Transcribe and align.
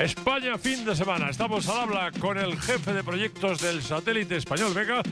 España 0.00 0.56
fin 0.56 0.82
de 0.86 0.96
semana. 0.96 1.28
Estamos 1.28 1.68
al 1.68 1.80
habla 1.80 2.10
con 2.12 2.38
el 2.38 2.58
jefe 2.58 2.94
de 2.94 3.04
proyectos 3.04 3.60
del 3.60 3.82
satélite 3.82 4.38
español 4.38 4.72
Vega, 4.72 5.02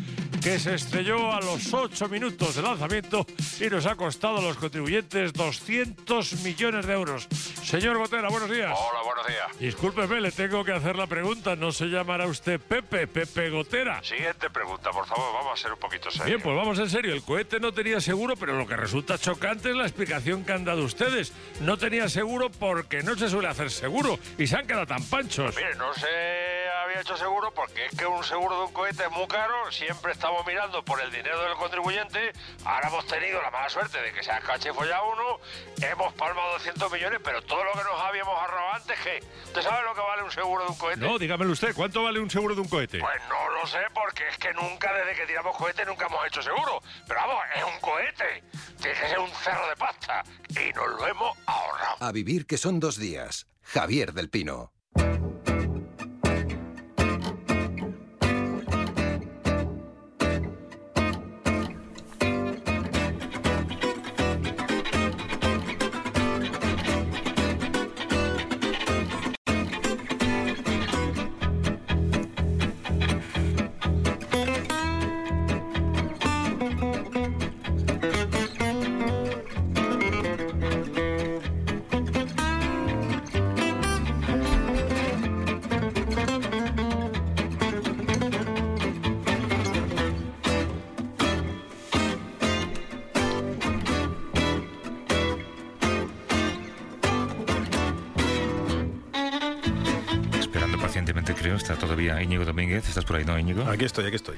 que 0.42 0.58
se 0.58 0.76
estrelló 0.76 1.30
a 1.30 1.40
los 1.42 1.74
8 1.74 2.08
minutos 2.08 2.54
de 2.54 2.62
lanzamiento 2.62 3.26
y 3.60 3.68
nos 3.68 3.84
ha 3.84 3.96
costado 3.96 4.38
a 4.38 4.40
los 4.40 4.56
contribuyentes 4.56 5.34
200 5.34 6.42
millones 6.42 6.86
de 6.86 6.92
euros. 6.94 7.28
Señor 7.68 7.98
Gotera, 7.98 8.30
buenos 8.30 8.50
días. 8.50 8.74
Hola, 8.74 9.02
buenos 9.02 9.26
días. 9.26 9.58
Discúlpeme, 9.58 10.22
le 10.22 10.32
tengo 10.32 10.64
que 10.64 10.72
hacer 10.72 10.96
la 10.96 11.06
pregunta. 11.06 11.54
¿No 11.54 11.70
se 11.70 11.84
llamará 11.84 12.26
usted 12.26 12.58
Pepe, 12.58 13.06
Pepe 13.06 13.50
Gotera? 13.50 14.02
Siguiente 14.02 14.48
pregunta, 14.48 14.90
por 14.90 15.06
favor, 15.06 15.34
vamos 15.34 15.52
a 15.52 15.62
ser 15.62 15.74
un 15.74 15.78
poquito 15.78 16.10
serios. 16.10 16.26
Bien, 16.28 16.40
pues 16.40 16.56
vamos 16.56 16.78
en 16.78 16.88
serio. 16.88 17.12
El 17.12 17.22
cohete 17.22 17.60
no 17.60 17.74
tenía 17.74 18.00
seguro, 18.00 18.36
pero 18.36 18.54
lo 18.54 18.66
que 18.66 18.74
resulta 18.74 19.18
chocante 19.18 19.68
es 19.68 19.76
la 19.76 19.82
explicación 19.82 20.46
que 20.46 20.52
han 20.52 20.64
dado 20.64 20.82
ustedes. 20.82 21.34
No 21.60 21.76
tenía 21.76 22.08
seguro 22.08 22.48
porque 22.48 23.02
no 23.02 23.14
se 23.16 23.28
suele 23.28 23.48
hacer 23.48 23.70
seguro 23.70 24.18
y 24.38 24.46
se 24.46 24.56
han 24.56 24.66
quedado 24.66 24.86
tan 24.86 25.04
panchos. 25.04 25.54
Mire, 25.54 25.74
no 25.74 25.92
se 25.92 26.08
había 26.82 27.02
hecho 27.02 27.18
seguro 27.18 27.52
porque 27.52 27.84
es 27.84 27.94
que 27.94 28.06
un 28.06 28.24
seguro 28.24 28.60
de 28.60 28.64
un 28.64 28.72
cohete 28.72 29.02
es 29.02 29.10
muy 29.10 29.26
caro. 29.26 29.70
Siempre 29.70 30.12
estamos 30.12 30.46
mirando 30.46 30.82
por 30.82 31.02
el 31.02 31.10
dinero 31.12 31.42
del 31.42 31.52
contribuyente. 31.52 32.32
Ahora 32.64 32.88
hemos 32.88 33.06
tenido 33.06 33.42
la 33.42 33.50
mala 33.50 33.68
suerte 33.68 34.00
de 34.00 34.10
que 34.10 34.22
se 34.22 34.32
ha 34.32 34.40
cachifollado 34.40 35.12
uno. 35.12 35.40
Hemos 35.90 36.12
palmado 36.14 36.52
200 36.52 36.92
millones, 36.92 37.20
pero 37.24 37.40
todo 37.42 37.64
lo 37.64 37.72
que 37.72 37.82
nos 37.84 38.00
habíamos 38.00 38.38
ahorrado 38.38 38.74
antes, 38.74 38.98
¿qué? 39.00 39.24
¿Usted 39.44 39.62
sabe 39.62 39.82
lo 39.84 39.94
que 39.94 40.00
vale 40.00 40.22
un 40.22 40.30
seguro 40.30 40.64
de 40.64 40.70
un 40.70 40.76
cohete? 40.76 41.00
No, 41.00 41.18
dígamelo 41.18 41.52
usted, 41.52 41.74
¿cuánto 41.74 42.02
vale 42.02 42.20
un 42.20 42.30
seguro 42.30 42.54
de 42.54 42.60
un 42.60 42.68
cohete? 42.68 42.98
Pues 42.98 43.20
no 43.28 43.50
lo 43.50 43.66
sé, 43.66 43.78
porque 43.94 44.28
es 44.28 44.36
que 44.36 44.52
nunca, 44.52 44.92
desde 44.92 45.14
que 45.18 45.26
tiramos 45.26 45.56
cohete, 45.56 45.86
nunca 45.86 46.06
hemos 46.06 46.26
hecho 46.26 46.42
seguro. 46.42 46.82
Pero 47.06 47.20
vamos, 47.20 47.42
es 47.56 47.64
un 47.64 47.80
cohete. 47.80 48.44
Tiene 48.80 49.00
que 49.00 49.08
ser 49.08 49.18
un 49.18 49.30
cerro 49.30 49.66
de 49.68 49.76
pasta. 49.76 50.22
Y 50.50 50.72
nos 50.74 50.88
lo 50.88 51.06
hemos 51.06 51.38
ahorrado. 51.46 51.96
A 52.00 52.12
vivir 52.12 52.46
que 52.46 52.58
son 52.58 52.80
dos 52.80 52.98
días. 52.98 53.46
Javier 53.62 54.12
del 54.12 54.28
Pino. 54.28 54.72
Íñigo 102.28 102.44
Domínguez. 102.44 102.86
¿Estás 102.86 103.04
por 103.06 103.16
ahí, 103.16 103.24
no, 103.24 103.38
Íñigo? 103.38 103.62
Aquí 103.68 103.84
estoy, 103.86 104.04
aquí 104.06 104.16
estoy. 104.16 104.36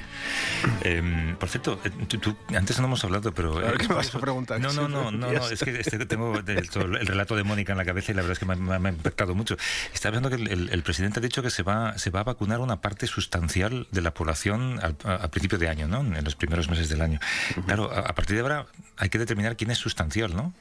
Em, 0.82 1.34
por 1.36 1.48
cierto, 1.48 1.80
eh, 1.84 1.90
tú, 2.08 2.18
tú- 2.18 2.36
antes 2.56 2.78
no 2.78 2.86
hemos 2.86 3.02
hablado, 3.04 3.32
pero... 3.34 3.54
Ver, 3.56 3.74
eh, 3.74 3.78
¿qué 3.78 3.88
me 3.88 3.94
vas 3.96 4.14
a 4.14 4.20
preguntar? 4.20 4.60
No, 4.60 4.72
no, 4.72 4.88
no, 4.88 5.10
no, 5.10 5.30
no, 5.32 5.32
es 5.32 5.52
está. 5.52 5.64
que 5.66 5.80
este- 5.80 6.06
tengo 6.06 6.36
el, 6.38 7.06
relato 7.06 7.34
de 7.34 7.42
Mónica 7.42 7.72
en 7.72 7.78
la 7.78 7.84
cabeza 7.84 8.12
y 8.12 8.14
la 8.14 8.22
verdad 8.22 8.32
es 8.34 8.38
que 8.38 8.46
me, 8.46 8.54
me- 8.56 8.78
me 8.78 8.88
ha 8.90 8.92
impactado 8.92 9.34
mucho. 9.34 9.56
Estaba 9.92 10.12
viendo 10.12 10.30
que 10.30 10.36
el, 10.36 10.48
el- 10.48 10.68
el 10.70 10.82
presidente 10.84 11.18
ha 11.18 11.22
dicho 11.22 11.42
que 11.42 11.50
se 11.50 11.62
va, 11.64 11.98
se 11.98 12.10
va 12.10 12.20
a 12.20 12.24
vacunar 12.24 12.60
una 12.60 12.80
parte 12.80 13.06
sustancial 13.08 13.88
de 13.90 14.00
la 14.02 14.14
población 14.14 14.78
al, 14.82 14.96
a, 15.04 15.14
a 15.24 15.28
principio 15.28 15.58
de 15.58 15.68
año, 15.68 15.88
¿no? 15.88 16.00
En 16.00 16.22
los 16.24 16.36
primeros 16.36 16.68
meses 16.70 16.88
del 16.88 17.02
año. 17.02 17.18
Claro, 17.66 17.90
a, 17.92 18.00
a 18.00 18.14
partir 18.14 18.36
de 18.36 18.42
ahora 18.42 18.66
hay 18.96 19.08
que 19.08 19.18
determinar 19.18 19.56
quién 19.56 19.70
es 19.72 19.78
sustancial, 19.78 20.34
¿no? 20.36 20.54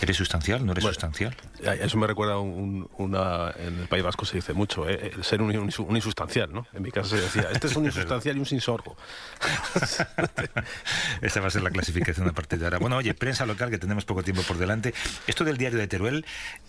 ¿Eres 0.00 0.16
sustancial? 0.16 0.64
¿No 0.64 0.72
eres 0.72 0.82
Bueno, 0.84 0.94
sustancial? 0.94 1.34
Eso 1.80 1.96
me 1.98 2.06
recuerda 2.06 2.38
un- 2.38 2.88
una. 2.98 3.50
En 3.58 3.80
el 3.80 3.88
País 3.88 4.02
Vasco 4.04 4.24
se 4.24 4.36
dice 4.36 4.52
mucho, 4.52 4.88
¿eh? 4.88 5.12
el 5.14 5.24
ser 5.24 5.42
un, 5.42 5.56
un- 5.56 5.72
un 5.78 5.96
insustancial, 5.96 6.52
¿no? 6.52 6.66
En 6.72 6.82
mi 6.82 6.90
caso 6.92 7.10
se 7.16 7.22
decía, 7.22 7.48
este 7.52 7.66
es 7.66 7.76
un 7.76 7.84
insustancial 7.86 8.36
y 8.36 8.40
un 8.40 8.46
sin 8.46 8.60
sorgo. 8.60 8.96
Esa 11.22 11.40
va 11.40 11.48
a 11.48 11.50
ser 11.50 11.62
la 11.62 11.70
clasificación 11.70 12.28
a 12.28 12.32
partir 12.32 12.58
de 12.58 12.66
ahora. 12.66 12.78
Bueno, 12.78 12.96
oye, 12.96 13.14
prensa 13.14 13.46
local, 13.46 13.70
que 13.70 13.78
tenemos 13.78 14.04
poco 14.04 14.22
tiempo 14.22 14.42
por 14.42 14.58
delante. 14.58 14.94
Esto 15.26 15.44
del 15.44 15.56
diario 15.56 15.78
de 15.78 15.86
Teruel 15.88 16.24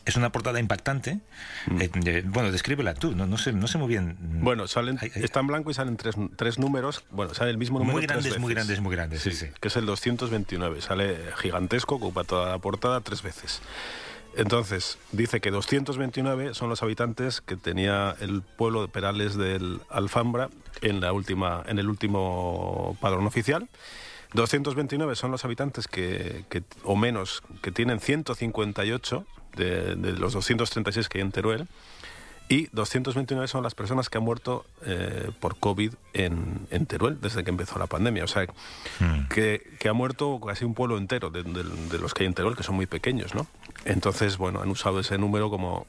es 0.06 0.16
una 0.16 0.32
portada 0.32 0.60
impactante. 0.60 1.20
Eh, 1.80 1.90
eh, 2.06 2.24
bueno, 2.26 2.52
descríbela 2.52 2.94
tú, 2.94 3.16
no, 3.16 3.26
no, 3.28 3.38
sé, 3.38 3.54
no 3.54 3.68
sé 3.68 3.78
muy 3.78 3.88
bien. 3.88 4.18
Bueno, 4.20 4.68
salen, 4.68 4.98
Hay- 5.02 5.12
hay- 5.16 5.24
está 5.24 5.40
en 5.40 5.48
blanco 5.48 5.72
y 5.72 5.74
salen 5.74 5.98
tres, 5.98 6.16
tres 6.36 6.58
números. 6.60 7.04
Bueno, 7.12 7.34
sale 7.34 7.52
el 7.52 7.58
mismo 7.58 7.80
número. 7.80 7.98
Muy 7.98 8.08
tres 8.08 8.18
grandes, 8.24 8.40
muy 8.40 8.50
veces. 8.54 8.56
grandes, 8.68 8.80
muy 8.82 8.96
grandes, 8.96 9.22
sí, 9.22 9.32
sí. 9.32 9.48
Que 9.60 9.68
es 9.68 9.76
el 9.76 9.86
229. 9.86 10.82
Sale 10.82 11.18
gigantesco, 11.38 11.96
ocupa 11.96 12.24
toda 12.24 12.50
la 12.52 12.58
portada 12.60 13.02
tres 13.10 13.24
veces. 13.24 13.62
Entonces, 14.36 15.00
dice 15.12 15.42
que 15.42 15.50
229 15.50 16.54
son 16.54 16.70
los 16.70 16.84
habitantes 16.84 17.42
que 17.42 17.56
tenía 17.56 18.16
el 18.20 18.44
pueblo 18.44 18.82
de 18.82 18.88
Perales 18.88 19.36
del 19.36 19.82
Alfambra 19.90 20.50
en, 20.82 21.02
la 21.02 21.12
última, 21.14 21.64
en 21.68 21.80
el 21.80 21.90
último 21.90 22.96
padrón 23.02 23.26
oficial. 23.26 23.68
229 24.34 25.16
son 25.16 25.32
los 25.32 25.44
habitantes 25.46 25.88
que, 25.88 26.46
o 26.84 26.96
menos 26.96 27.42
que 27.64 27.72
tienen 27.72 28.00
158 28.00 29.26
de, 29.56 29.96
de 29.96 30.12
los 30.14 30.34
236 30.34 31.10
que 31.10 31.18
hay 31.18 31.24
en 31.24 31.32
Teruel. 31.32 31.68
Y 32.50 32.68
229 32.72 33.48
son 33.48 33.62
las 33.62 33.76
personas 33.76 34.10
que 34.10 34.18
han 34.18 34.24
muerto 34.24 34.66
eh, 34.84 35.30
por 35.40 35.58
COVID 35.60 35.94
en, 36.14 36.66
en 36.72 36.86
Teruel 36.88 37.22
desde 37.22 37.44
que 37.44 37.52
empezó 37.52 37.78
la 37.78 37.86
pandemia. 37.86 38.24
O 38.24 38.28
sea, 38.28 38.48
que, 39.30 39.62
que 39.80 39.88
ha 39.88 39.94
muerto 39.94 40.40
casi 40.46 40.66
un 40.66 40.74
pueblo 40.74 40.98
entero 40.98 41.30
de, 41.30 41.44
de- 41.44 41.64
de 41.64 42.00
los 42.00 42.14
que 42.16 42.24
hay 42.24 42.28
en 42.28 42.34
Teruel, 42.34 42.56
que 42.56 42.64
son 42.64 42.76
muy 42.76 42.88
pequeños, 42.88 43.36
¿no? 43.36 43.46
Entonces, 43.86 44.38
bueno, 44.38 44.62
han 44.62 44.70
usado 44.70 45.00
ese 45.00 45.18
número 45.20 45.50
como, 45.52 45.86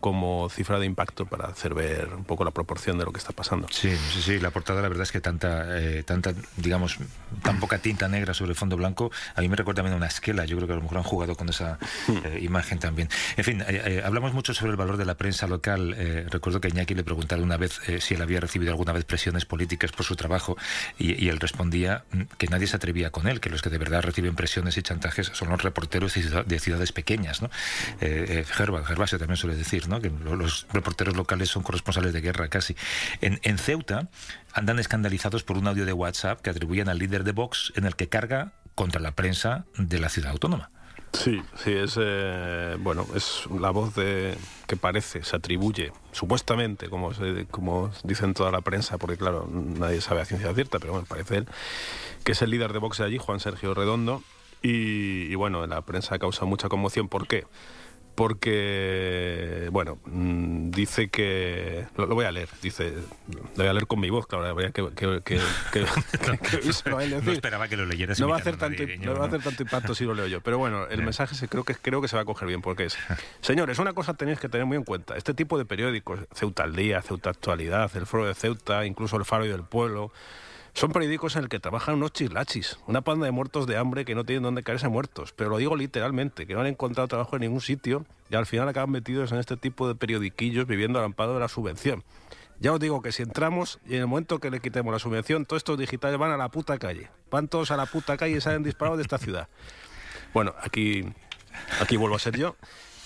como 0.00 0.48
cifra 0.50 0.78
de 0.78 0.86
impacto 0.86 1.26
para 1.26 1.46
hacer 1.48 1.74
ver 1.74 2.08
un 2.14 2.24
poco 2.24 2.44
la 2.44 2.50
proporción 2.52 2.98
de 2.98 3.04
lo 3.04 3.12
que 3.12 3.18
está 3.18 3.32
pasando. 3.32 3.66
Sí, 3.70 3.90
sí, 4.12 4.22
sí, 4.22 4.38
la 4.38 4.50
portada 4.50 4.80
la 4.80 4.88
verdad 4.88 5.02
es 5.02 5.12
que 5.12 5.20
tanta, 5.20 5.78
eh, 5.78 6.02
tanta, 6.04 6.32
digamos, 6.56 6.98
tan 7.42 7.58
poca 7.58 7.78
tinta 7.78 8.06
negra 8.08 8.32
sobre 8.34 8.54
fondo 8.54 8.76
blanco, 8.76 9.10
a 9.34 9.40
mí 9.40 9.48
me 9.48 9.56
recuerda 9.56 9.78
también 9.78 9.94
a 9.94 9.96
una 9.96 10.06
esquela, 10.06 10.44
yo 10.44 10.56
creo 10.56 10.66
que 10.68 10.72
a 10.74 10.76
lo 10.76 10.82
mejor 10.82 10.98
han 10.98 11.04
jugado 11.04 11.34
con 11.34 11.48
esa 11.48 11.78
eh, 12.24 12.38
imagen 12.42 12.78
también. 12.78 13.08
En 13.36 13.44
fin, 13.44 13.60
eh, 13.62 13.66
eh, 13.68 14.02
hablamos 14.04 14.32
mucho 14.32 14.54
sobre 14.54 14.70
el 14.70 14.76
valor 14.76 14.96
de 14.98 15.04
la 15.04 15.16
prensa 15.16 15.46
local, 15.46 15.94
eh, 15.98 16.26
recuerdo 16.30 16.60
que 16.60 16.68
a 16.68 16.70
Iñaki 16.70 16.94
le 16.94 17.02
preguntaron 17.04 17.44
una 17.44 17.56
vez 17.56 17.80
eh, 17.88 18.00
si 18.00 18.14
él 18.14 18.22
había 18.22 18.40
recibido 18.40 18.70
alguna 18.72 18.92
vez 18.92 19.04
presiones 19.04 19.44
políticas 19.44 19.90
por 19.92 20.04
su 20.06 20.14
trabajo 20.16 20.56
y, 20.98 21.22
y 21.24 21.28
él 21.28 21.40
respondía 21.40 22.04
mm, 22.12 22.22
que 22.38 22.46
nadie 22.46 22.66
se 22.68 22.76
atrevía 22.76 23.10
con 23.10 23.26
él, 23.26 23.40
que 23.40 23.50
los 23.50 23.62
que 23.62 23.70
de 23.70 23.78
verdad 23.78 24.02
reciben 24.02 24.36
presiones 24.36 24.76
y 24.76 24.82
chantajes 24.82 25.30
son 25.34 25.48
los 25.48 25.62
reporteros 25.62 26.14
de 26.14 26.22
ciudad- 26.22 26.44
de 26.44 26.58
ciudades 26.60 26.92
pequeñas, 26.92 27.42
¿no? 27.42 27.50
Eh, 28.00 28.44
Gerba- 28.48 28.84
Gervasio 28.84 29.18
también 29.18 29.36
suele 29.36 29.56
decir, 29.56 29.87
Que 30.00 30.10
lo- 30.10 30.36
los 30.36 30.66
reporteros 30.72 31.16
locales 31.16 31.48
son 31.48 31.62
corresponsales 31.62 32.12
de 32.12 32.20
guerra 32.20 32.48
casi. 32.48 32.76
En, 33.20 33.58
Ceuta 33.58 34.08
andan 34.52 34.78
escandalizados 34.78 35.42
por 35.42 35.56
un 35.58 35.66
audio 35.66 35.84
de 35.86 35.92
WhatsApp 35.92 36.40
que 36.40 36.50
atribuyen 36.50 36.88
al 36.88 36.98
líder 36.98 37.24
de 37.24 37.32
Vox 37.32 37.72
en 37.76 37.84
el 37.86 37.96
que 37.96 38.08
carga 38.08 38.52
contra 38.74 39.00
la 39.00 39.12
prensa 39.12 39.64
de 39.76 39.98
la 39.98 40.08
ciudad 40.08 40.30
autónoma. 40.32 40.70
Sí, 41.14 41.40
sí, 41.64 41.72
es 41.72 41.96
eh, 41.98 42.76
bueno, 42.80 43.06
es 43.14 43.44
la 43.58 43.70
voz 43.70 43.94
de 43.94 44.36
que 44.66 44.76
parece, 44.76 45.24
se 45.24 45.36
atribuye, 45.36 45.90
supuestamente, 46.12 46.90
como 46.90 47.10
como 47.50 47.90
dicen 48.04 48.34
toda 48.34 48.50
la 48.50 48.60
prensa, 48.60 48.98
porque 48.98 49.16
claro, 49.16 49.48
nadie 49.50 50.02
sabe 50.02 50.20
a 50.20 50.26
ciencia 50.26 50.52
cierta, 50.54 50.78
pero 50.78 50.92
bueno, 50.92 51.06
parece 51.08 51.38
él, 51.38 51.46
que 52.24 52.32
es 52.32 52.42
el 52.42 52.50
líder 52.50 52.74
de 52.74 52.78
Vox 52.78 52.98
de 52.98 53.04
allí, 53.06 53.16
Juan 53.16 53.40
Sergio 53.40 53.72
Redondo, 53.72 54.22
y, 54.60 55.22
y 55.32 55.34
bueno, 55.34 55.64
en 55.64 55.70
la 55.70 55.80
prensa 55.80 56.18
causa 56.18 56.44
mucha 56.44 56.68
conmoción. 56.68 57.08
¿Por 57.08 57.26
qué? 57.26 57.46
Porque, 58.18 59.68
bueno, 59.70 59.96
mm, 60.06 60.70
dice 60.72 61.08
que... 61.08 61.86
Lo, 61.96 62.06
lo 62.06 62.16
voy 62.16 62.24
a 62.24 62.32
leer, 62.32 62.48
dice... 62.60 62.92
Lo 63.28 63.42
voy 63.54 63.66
a 63.68 63.72
leer 63.72 63.86
con 63.86 64.00
mi 64.00 64.10
voz, 64.10 64.26
claro, 64.26 64.44
habría 64.44 64.72
que... 64.72 64.88
que, 64.90 65.22
que, 65.24 65.38
que- 65.72 65.80
No 66.90 66.98
decir. 66.98 67.28
esperaba 67.28 67.68
que 67.68 67.76
lo 67.76 67.86
leyeras. 67.86 68.18
No 68.18 68.26
va, 68.26 68.34
a 68.34 68.38
hacer 68.40 68.54
imitando 68.54 68.76
tanto, 68.76 68.82
navideño, 68.82 69.06
no 69.06 69.12
va 69.12 69.26
a 69.26 69.28
¿no? 69.28 69.34
hacer 69.36 69.42
tanto 69.48 69.62
impacto 69.62 69.94
si 69.94 70.04
lo 70.04 70.14
leo 70.14 70.26
yo. 70.26 70.40
Pero 70.40 70.58
bueno, 70.58 70.88
el 70.88 71.00
mensaje 71.04 71.36
se, 71.36 71.46
creo, 71.46 71.62
que, 71.62 71.76
creo 71.76 72.02
que 72.02 72.08
se 72.08 72.16
va 72.16 72.22
a 72.22 72.24
coger 72.24 72.48
bien, 72.48 72.60
porque 72.60 72.86
es... 72.86 72.98
Señores, 73.40 73.78
una 73.78 73.92
cosa 73.92 74.14
tenéis 74.14 74.40
que 74.40 74.48
tener 74.48 74.66
muy 74.66 74.76
en 74.78 74.84
cuenta. 74.84 75.16
Este 75.16 75.32
tipo 75.32 75.56
de 75.56 75.64
periódicos, 75.64 76.18
Ceuta 76.34 76.64
al 76.64 76.74
Día, 76.74 77.00
Ceuta 77.02 77.30
Actualidad, 77.30 77.88
El 77.94 78.06
Foro 78.06 78.26
de 78.26 78.34
Ceuta, 78.34 78.84
incluso 78.84 79.16
El 79.16 79.26
Faro 79.26 79.44
y 79.46 79.48
del 79.48 79.62
Pueblo, 79.62 80.10
son 80.74 80.92
periódicos 80.92 81.36
en 81.36 81.44
el 81.44 81.48
que 81.48 81.60
trabajan 81.60 81.96
unos 81.96 82.12
chislachis, 82.12 82.78
una 82.86 83.00
panda 83.02 83.26
de 83.26 83.32
muertos 83.32 83.66
de 83.66 83.76
hambre 83.76 84.04
que 84.04 84.14
no 84.14 84.24
tienen 84.24 84.42
dónde 84.42 84.62
caerse 84.62 84.88
muertos. 84.88 85.32
Pero 85.32 85.50
lo 85.50 85.58
digo 85.58 85.76
literalmente, 85.76 86.46
que 86.46 86.54
no 86.54 86.60
han 86.60 86.66
encontrado 86.66 87.08
trabajo 87.08 87.36
en 87.36 87.42
ningún 87.42 87.60
sitio 87.60 88.06
y 88.30 88.36
al 88.36 88.46
final 88.46 88.68
acaban 88.68 88.90
metidos 88.90 89.32
en 89.32 89.38
este 89.38 89.56
tipo 89.56 89.88
de 89.88 89.94
periodiquillos 89.94 90.66
viviendo 90.66 90.98
al 90.98 91.06
amparo 91.06 91.34
de 91.34 91.40
la 91.40 91.48
subvención. 91.48 92.04
Ya 92.60 92.72
os 92.72 92.80
digo 92.80 93.02
que 93.02 93.12
si 93.12 93.22
entramos 93.22 93.78
y 93.86 93.94
en 93.94 94.00
el 94.00 94.06
momento 94.08 94.38
que 94.40 94.50
le 94.50 94.60
quitemos 94.60 94.92
la 94.92 94.98
subvención, 94.98 95.46
todos 95.46 95.60
estos 95.60 95.78
digitales 95.78 96.18
van 96.18 96.32
a 96.32 96.36
la 96.36 96.48
puta 96.48 96.78
calle. 96.78 97.08
Van 97.30 97.46
todos 97.46 97.70
a 97.70 97.76
la 97.76 97.86
puta 97.86 98.16
calle 98.16 98.36
y 98.36 98.40
salen 98.40 98.64
disparados 98.64 98.98
de 98.98 99.02
esta 99.02 99.18
ciudad. 99.18 99.48
Bueno, 100.34 100.54
aquí, 100.60 101.04
aquí 101.80 101.96
vuelvo 101.96 102.16
a 102.16 102.18
ser 102.18 102.36
yo. 102.36 102.56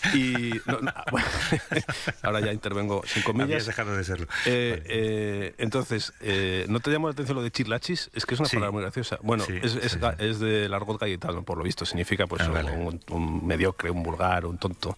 Y 0.14 0.52
no, 0.66 0.80
no, 0.80 0.92
bueno, 1.10 1.26
ahora 2.22 2.40
ya 2.40 2.52
intervengo 2.52 3.02
sin 3.06 3.22
comillas. 3.22 3.66
dejado 3.66 3.96
de 3.96 4.04
serlo. 4.04 4.26
Eh, 4.46 4.82
eh, 4.86 5.54
entonces, 5.58 6.12
eh, 6.20 6.66
¿no 6.68 6.80
te 6.80 6.90
llama 6.90 7.08
la 7.08 7.12
atención 7.12 7.36
lo 7.36 7.42
de 7.42 7.50
chislachis? 7.50 8.10
Es 8.14 8.26
que 8.26 8.34
es 8.34 8.40
una 8.40 8.48
Sí. 8.48 8.56
palabra 8.56 8.72
muy 8.72 8.82
graciosa. 8.82 9.18
Bueno, 9.22 9.44
Sí, 9.44 9.54
es, 9.62 9.76
es, 9.76 9.92
sí, 9.92 9.98
es 10.18 10.72
argot 10.72 10.98
por 11.44 11.58
lo 11.58 11.64
visto. 11.64 11.84
Significa 11.86 12.26
pues 12.26 12.42
Ah, 12.42 12.46
un, 12.48 12.52
vale. 12.52 12.72
un- 12.72 13.00
un 13.10 13.46
mediocre, 13.46 13.90
un 13.90 14.02
vulgar, 14.02 14.46
un 14.46 14.58
tonto. 14.58 14.96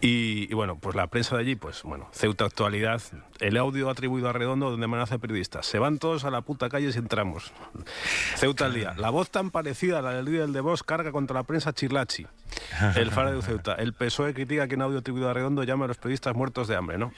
Y, 0.00 0.48
y 0.50 0.54
bueno, 0.54 0.76
pues 0.78 0.94
la 0.96 1.06
prensa 1.06 1.34
de 1.36 1.42
allí, 1.42 1.54
pues 1.56 1.82
bueno, 1.82 2.10
Ceuta 2.12 2.44
Actualidad, 2.44 3.00
el 3.40 3.56
audio 3.56 3.88
atribuido 3.88 4.28
a 4.28 4.32
Redondo 4.34 4.70
donde 4.70 4.84
amenaza 4.84 5.16
periodistas. 5.18 5.64
Se 5.64 5.78
van 5.78 5.98
todos 5.98 6.24
a 6.24 6.30
la 6.30 6.42
puta 6.42 6.68
calle 6.68 6.92
si 6.92 6.98
entramos. 6.98 7.52
Ceuta 8.36 8.66
al 8.66 8.74
día. 8.74 8.94
La 8.98 9.08
voz 9.10 9.30
tan 9.30 9.50
parecida 9.50 10.00
a 10.00 10.02
la 10.02 10.10
del 10.12 10.26
líder 10.26 10.48
de 10.48 10.60
Vox 10.60 10.82
carga 10.82 11.10
contra 11.10 11.34
la 11.34 11.44
prensa 11.44 11.72
chirlachi. 11.72 12.26
El 12.96 13.10
Faro 13.10 13.34
de 13.34 13.42
Ceuta. 13.42 13.74
El 13.74 13.92
PSOE 13.92 14.34
critica 14.34 14.68
que 14.68 14.74
un 14.74 14.82
audio 14.82 14.98
atribuido 14.98 15.28
a 15.28 15.32
Redondo 15.34 15.62
llama 15.64 15.84
a 15.86 15.88
los 15.88 15.96
periodistas 15.96 16.34
muertos 16.34 16.68
de 16.68 16.76
hambre, 16.76 16.98
¿no? 16.98 17.12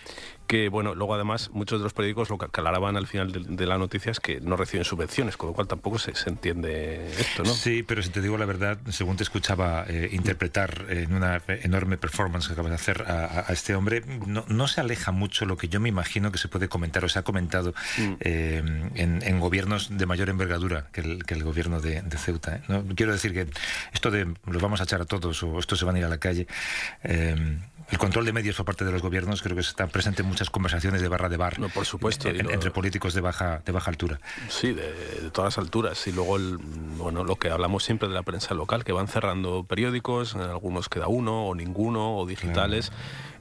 Que 0.46 0.68
bueno, 0.68 0.94
luego 0.94 1.14
además 1.14 1.50
muchos 1.52 1.80
de 1.80 1.84
los 1.84 1.92
periódicos 1.92 2.30
lo 2.30 2.38
que 2.38 2.44
aclaraban 2.46 2.96
al 2.96 3.06
final 3.06 3.32
de, 3.32 3.40
de 3.40 3.66
la 3.66 3.78
noticia 3.78 4.12
es 4.12 4.20
que 4.20 4.40
no 4.40 4.56
reciben 4.56 4.84
subvenciones, 4.84 5.36
con 5.36 5.48
lo 5.48 5.54
cual 5.54 5.66
tampoco 5.66 5.98
se, 5.98 6.14
se 6.14 6.30
entiende 6.30 7.10
esto, 7.18 7.42
¿no? 7.42 7.52
Sí, 7.52 7.82
pero 7.82 8.02
si 8.02 8.10
te 8.10 8.20
digo 8.20 8.38
la 8.38 8.46
verdad, 8.46 8.78
según 8.90 9.16
te 9.16 9.22
escuchaba 9.24 9.84
eh, 9.88 10.10
interpretar 10.12 10.86
en 10.88 11.14
una 11.14 11.42
enorme 11.48 11.96
performance 11.98 12.46
que 12.46 12.52
acabas 12.52 12.70
de 12.70 12.76
hacer 12.76 13.04
a, 13.06 13.24
a- 13.24 13.44
a 13.48 13.52
este 13.52 13.74
hombre, 13.74 14.02
no, 14.26 14.44
no 14.48 14.68
se 14.68 14.80
aleja 14.80 15.10
mucho 15.12 15.44
lo 15.46 15.56
que 15.56 15.68
yo 15.68 15.80
me 15.80 15.88
imagino 15.88 16.30
que 16.32 16.38
se 16.38 16.48
puede 16.48 16.68
comentar 16.68 17.04
o 17.04 17.08
se 17.08 17.18
ha 17.18 17.22
comentado 17.22 17.74
Mm. 17.98 18.14
eh, 18.20 18.62
en, 18.94 19.22
en 19.22 19.40
gobiernos 19.40 19.96
de 19.96 20.06
mayor 20.06 20.28
envergadura 20.28 20.88
que 20.92 21.00
el, 21.00 21.24
que 21.24 21.34
el 21.34 21.42
gobierno 21.44 21.80
de, 21.80 22.02
de 22.02 22.18
Ceuta. 22.18 22.56
¿eh? 22.56 22.62
No, 22.68 22.84
quiero 22.94 23.12
decir 23.12 23.32
que 23.32 23.46
esto 23.92 24.10
de 24.10 24.26
los 24.46 24.62
vamos 24.62 24.80
a 24.80 24.84
echar 24.84 25.00
a 25.00 25.04
todos 25.04 25.15
o 25.24 25.58
estos 25.58 25.78
se 25.78 25.84
van 25.84 25.96
a 25.96 25.98
ir 26.00 26.04
a 26.04 26.08
la 26.08 26.18
calle. 26.18 26.46
eh, 27.02 27.58
el 27.88 27.98
control 27.98 28.24
de 28.24 28.32
medios 28.32 28.56
por 28.56 28.64
parte 28.66 28.84
de 28.84 28.90
los 28.90 29.00
gobiernos 29.00 29.42
creo 29.42 29.54
que 29.54 29.60
está 29.60 29.86
presente 29.86 30.22
en 30.22 30.28
muchas 30.28 30.50
conversaciones 30.50 31.00
de 31.00 31.06
barra 31.06 31.28
de 31.28 31.36
bar 31.36 31.56
No, 31.60 31.68
por 31.68 31.86
supuesto, 31.86 32.28
en- 32.28 32.50
entre 32.50 32.72
políticos 32.72 33.14
de 33.14 33.20
baja 33.20 33.62
de 33.64 33.70
baja 33.70 33.90
altura. 33.92 34.18
Sí, 34.48 34.72
de, 34.72 34.82
de 35.22 35.30
todas 35.30 35.56
las 35.56 35.58
alturas. 35.64 36.04
Y 36.08 36.12
luego, 36.12 36.36
el, 36.36 36.56
bueno, 36.58 37.22
lo 37.22 37.36
que 37.36 37.48
hablamos 37.48 37.84
siempre 37.84 38.08
de 38.08 38.14
la 38.14 38.24
prensa 38.24 38.54
local, 38.54 38.82
que 38.82 38.90
van 38.90 39.06
cerrando 39.06 39.62
periódicos, 39.62 40.34
en 40.34 40.40
algunos 40.40 40.88
queda 40.88 41.06
uno 41.06 41.46
o 41.46 41.54
ninguno, 41.54 42.16
o 42.18 42.26
digitales, 42.26 42.90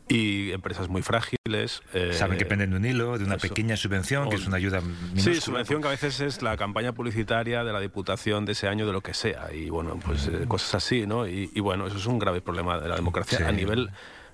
y 0.08 0.52
empresas 0.52 0.88
muy 0.88 1.02
frágiles. 1.02 1.82
eh, 1.94 2.12
Saben 2.14 2.38
que 2.38 2.46
penden 2.46 2.72
de 2.72 2.78
un 2.78 2.86
hilo, 2.86 3.18
de 3.18 3.26
una 3.26 3.36
eso. 3.36 3.48
pequeña 3.48 3.76
subvención, 3.76 4.30
que 4.30 4.36
es 4.36 4.46
una 4.48 4.58
ayuda 4.58 4.82
minúscula. 4.82 5.22
Sí, 5.36 5.42
subvención 5.42 5.82
que 5.82 5.88
a 5.88 5.92
veces 5.92 6.20
es 6.20 6.42
la 6.42 6.58
campaña 6.58 6.94
publicitaria 6.94 7.64
de 7.64 7.74
la 7.74 7.80
Diputación 7.80 8.46
de 8.46 8.52
ese 8.52 8.68
año, 8.68 8.86
de 8.86 8.94
lo 8.94 9.02
que 9.02 9.14
sea. 9.14 9.52
Y 9.54 9.70
bueno, 9.70 10.00
pues 10.06 10.28
eh, 10.28 10.46
cosas 10.48 10.76
así, 10.76 11.08
¿no? 11.08 11.28
Y, 11.28 11.50
y 11.54 11.60
bueno, 11.60 11.88
eso 11.88 11.98
es 11.98 12.06
un 12.06 12.20
grave 12.20 12.42
problema 12.42 12.80
de 12.80 12.90
la 12.90 12.96
democracia 12.96 13.38
Sí. 13.40 13.44
a 13.44 13.52
nivel 13.52 13.90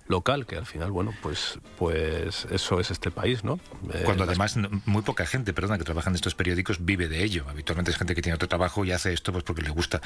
local, 0.07 0.45
que 0.45 0.57
al 0.57 0.65
final, 0.65 0.91
bueno, 0.91 1.13
pues, 1.21 1.59
pues 1.77 2.45
eso 2.51 2.79
es 2.79 2.91
este 2.91 3.11
país, 3.11 3.43
¿no? 3.43 3.59
Eh, 3.93 4.01
Cuando 4.05 4.23
además 4.23 4.57
muy 4.85 5.01
poca 5.01 5.25
gente, 5.25 5.53
perdona, 5.53 5.77
que 5.77 5.83
trabaja 5.83 6.09
en 6.09 6.15
estos 6.15 6.35
periódicos 6.35 6.83
vive 6.85 7.07
de 7.07 7.23
ello. 7.23 7.45
Habitualmente 7.49 7.91
es 7.91 7.97
gente 7.97 8.15
que 8.15 8.21
tiene 8.21 8.35
otro 8.35 8.47
trabajo 8.47 8.83
y 8.85 8.91
hace 8.91 9.13
esto 9.13 9.31
pues 9.31 9.43
porque 9.43 9.61
le 9.61 9.69
gusta 9.69 10.01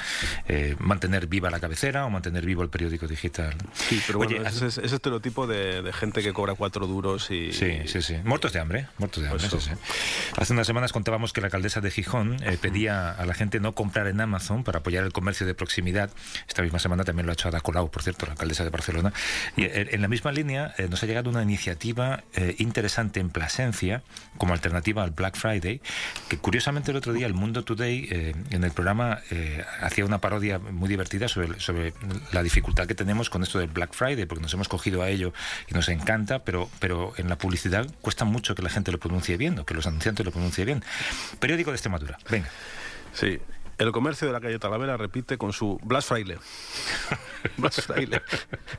eh, 0.48 0.76
mantener 0.78 1.26
viva 1.26 1.50
la 1.50 1.60
cabecera 1.60 2.06
o 2.06 2.10
mantener 2.10 2.44
vivo 2.46 2.62
el 2.62 2.68
periódico 2.68 3.06
digital. 3.06 3.54
Sí, 3.74 4.02
pero 4.06 4.18
bueno, 4.18 4.36
Oye, 4.38 4.48
ese, 4.48 4.66
ese 4.66 4.94
estereotipo 4.94 5.46
de, 5.46 5.82
de 5.82 5.92
gente 5.92 6.22
que 6.22 6.32
cobra 6.32 6.54
cuatro 6.54 6.86
duros 6.86 7.30
y... 7.30 7.52
Sí, 7.52 7.82
sí, 7.86 8.02
sí. 8.02 8.16
Muertos 8.24 8.52
de 8.52 8.60
hambre, 8.60 8.88
muertos 8.98 9.22
de 9.22 9.30
hambre. 9.30 9.46
Eso. 9.46 9.60
sí, 9.60 9.70
sí. 9.70 10.32
Hace 10.36 10.52
unas 10.52 10.66
semanas 10.66 10.92
contábamos 10.92 11.32
que 11.32 11.40
la 11.40 11.46
alcaldesa 11.46 11.80
de 11.80 11.90
Gijón 11.90 12.36
eh, 12.42 12.58
pedía 12.60 13.10
a 13.10 13.26
la 13.26 13.34
gente 13.34 13.60
no 13.60 13.74
comprar 13.74 14.06
en 14.06 14.20
Amazon 14.20 14.64
para 14.64 14.78
apoyar 14.80 15.04
el 15.04 15.12
comercio 15.12 15.46
de 15.46 15.54
proximidad. 15.54 16.10
Esta 16.48 16.62
misma 16.62 16.78
semana 16.78 17.04
también 17.04 17.26
lo 17.26 17.32
ha 17.32 17.34
hecho 17.34 17.48
Ada 17.48 17.60
Colau, 17.60 17.90
por 17.90 18.02
cierto, 18.02 18.26
la 18.26 18.32
alcaldesa 18.32 18.64
de 18.64 18.70
Barcelona. 18.70 19.12
Y 19.56 19.64
en 19.90 20.02
la 20.02 20.08
misma 20.08 20.32
línea 20.32 20.74
eh, 20.78 20.88
nos 20.88 21.02
ha 21.02 21.06
llegado 21.06 21.30
una 21.30 21.42
iniciativa 21.42 22.24
eh, 22.34 22.54
interesante 22.58 23.20
en 23.20 23.30
Plasencia 23.30 24.02
como 24.38 24.52
alternativa 24.52 25.02
al 25.02 25.10
Black 25.10 25.36
Friday, 25.36 25.80
que 26.28 26.38
curiosamente 26.38 26.90
el 26.90 26.96
otro 26.96 27.12
día 27.12 27.26
el 27.26 27.34
Mundo 27.34 27.64
Today 27.64 28.08
eh, 28.10 28.34
en 28.50 28.64
el 28.64 28.70
programa 28.72 29.20
hacía 29.80 30.04
una 30.04 30.18
parodia 30.20 30.58
muy 30.58 30.88
divertida 30.88 31.28
sobre, 31.28 31.92
la 32.32 32.42
dificultad 32.42 32.86
que 32.86 32.94
tenemos 32.94 33.30
con 33.30 33.42
esto 33.42 33.58
del 33.58 33.68
Black 33.68 33.92
Friday, 33.92 34.26
porque 34.26 34.42
nos 34.42 34.52
hemos 34.54 34.68
cogido 34.68 35.02
a 35.02 35.08
ello 35.08 35.32
y 35.68 35.74
nos 35.74 35.88
encanta, 35.88 36.40
pero, 36.40 36.68
pero 36.78 37.12
en 37.16 37.28
la 37.28 37.36
publicidad 37.38 37.86
cuesta 38.00 38.24
mucho 38.24 38.54
que 38.54 38.62
la 38.62 38.70
gente 38.70 38.92
lo 38.92 38.98
pronuncie 38.98 39.36
bien, 39.36 39.58
o 39.58 39.64
que 39.64 39.74
los 39.74 39.86
anunciantes 39.86 40.24
lo 40.24 40.32
pronuncien 40.32 40.66
bien. 40.66 40.84
Periódico 41.38 41.70
de 41.70 41.76
Extremadura, 41.76 42.18
venga. 42.30 42.48
Sí. 43.12 43.38
El 43.78 43.92
comercio 43.92 44.26
de 44.26 44.32
la 44.32 44.40
calle 44.40 44.58
Talavera 44.58 44.96
repite 44.96 45.36
con 45.36 45.52
su 45.52 45.78
Blas 45.82 46.06
Fraile. 46.06 46.38
Blas 47.58 47.84
Fraile. 47.84 48.22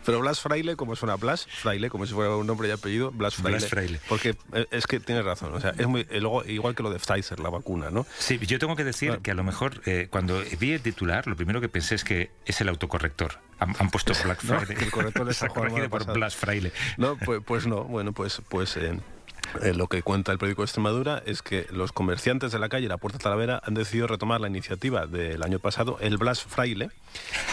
Pero 0.05 0.19
Blas 0.21 0.39
Fraile, 0.39 0.75
como 0.75 0.95
suena 0.95 1.15
Blas 1.15 1.45
Fraile, 1.45 1.89
como 1.89 2.05
si 2.05 2.13
fuera 2.13 2.35
un 2.35 2.47
nombre 2.47 2.67
y 2.67 2.71
apellido, 2.71 3.11
Blas 3.11 3.35
Fraile. 3.35 3.59
Blas 3.59 3.69
Fraile. 3.69 3.99
Porque 4.09 4.35
eh, 4.53 4.65
es 4.71 4.87
que 4.87 4.99
tienes 4.99 5.23
razón. 5.23 5.53
O 5.53 5.59
sea, 5.59 5.73
es 5.77 5.85
muy. 5.87 6.07
eh, 6.09 6.19
luego, 6.19 6.43
igual 6.45 6.73
que 6.75 6.81
lo 6.83 6.89
de 6.89 6.97
Pfizer, 6.99 7.39
la 7.39 7.49
vacuna, 7.49 7.91
¿no? 7.91 8.05
Sí, 8.17 8.39
yo 8.39 8.57
tengo 8.57 8.75
que 8.75 8.83
decir 8.83 9.19
que 9.19 9.31
a 9.31 9.35
lo 9.35 9.43
mejor 9.43 9.81
eh, 9.85 10.07
cuando 10.09 10.41
vi 10.59 10.71
el 10.73 10.81
titular, 10.81 11.27
lo 11.27 11.35
primero 11.35 11.61
que 11.61 11.69
pensé 11.69 11.95
es 11.95 12.03
que 12.03 12.31
es 12.45 12.59
el 12.61 12.69
autocorrector. 12.69 13.39
Han, 13.59 13.75
han 13.79 13.89
puesto 13.91 14.13
Black 14.23 14.43
No, 14.43 14.59
Friday. 14.59 14.77
que 14.77 14.85
el 14.85 14.91
corrector 14.91 15.25
mal 15.25 15.89
por. 15.89 16.13
Blas 16.13 16.35
Fraile. 16.35 16.71
No, 16.97 17.17
pues, 17.17 17.41
pues 17.45 17.67
no. 17.67 17.83
Bueno, 17.83 18.13
pues, 18.13 18.41
pues 18.49 18.77
eh, 18.77 18.99
eh, 19.61 19.73
lo 19.73 19.87
que 19.87 20.01
cuenta 20.03 20.31
el 20.31 20.37
periódico 20.37 20.61
de 20.61 20.65
Extremadura 20.65 21.21
es 21.25 21.41
que 21.41 21.67
los 21.71 21.91
comerciantes 21.91 22.51
de 22.51 22.59
la 22.59 22.69
calle 22.69 22.87
La 22.87 22.97
Puerta 22.97 23.17
Talavera 23.17 23.61
han 23.63 23.73
decidido 23.73 24.07
retomar 24.07 24.41
la 24.41 24.47
iniciativa 24.47 25.07
del 25.07 25.43
año 25.43 25.59
pasado, 25.59 25.97
el 26.01 26.17
Blas 26.17 26.43
Fraile, 26.43 26.89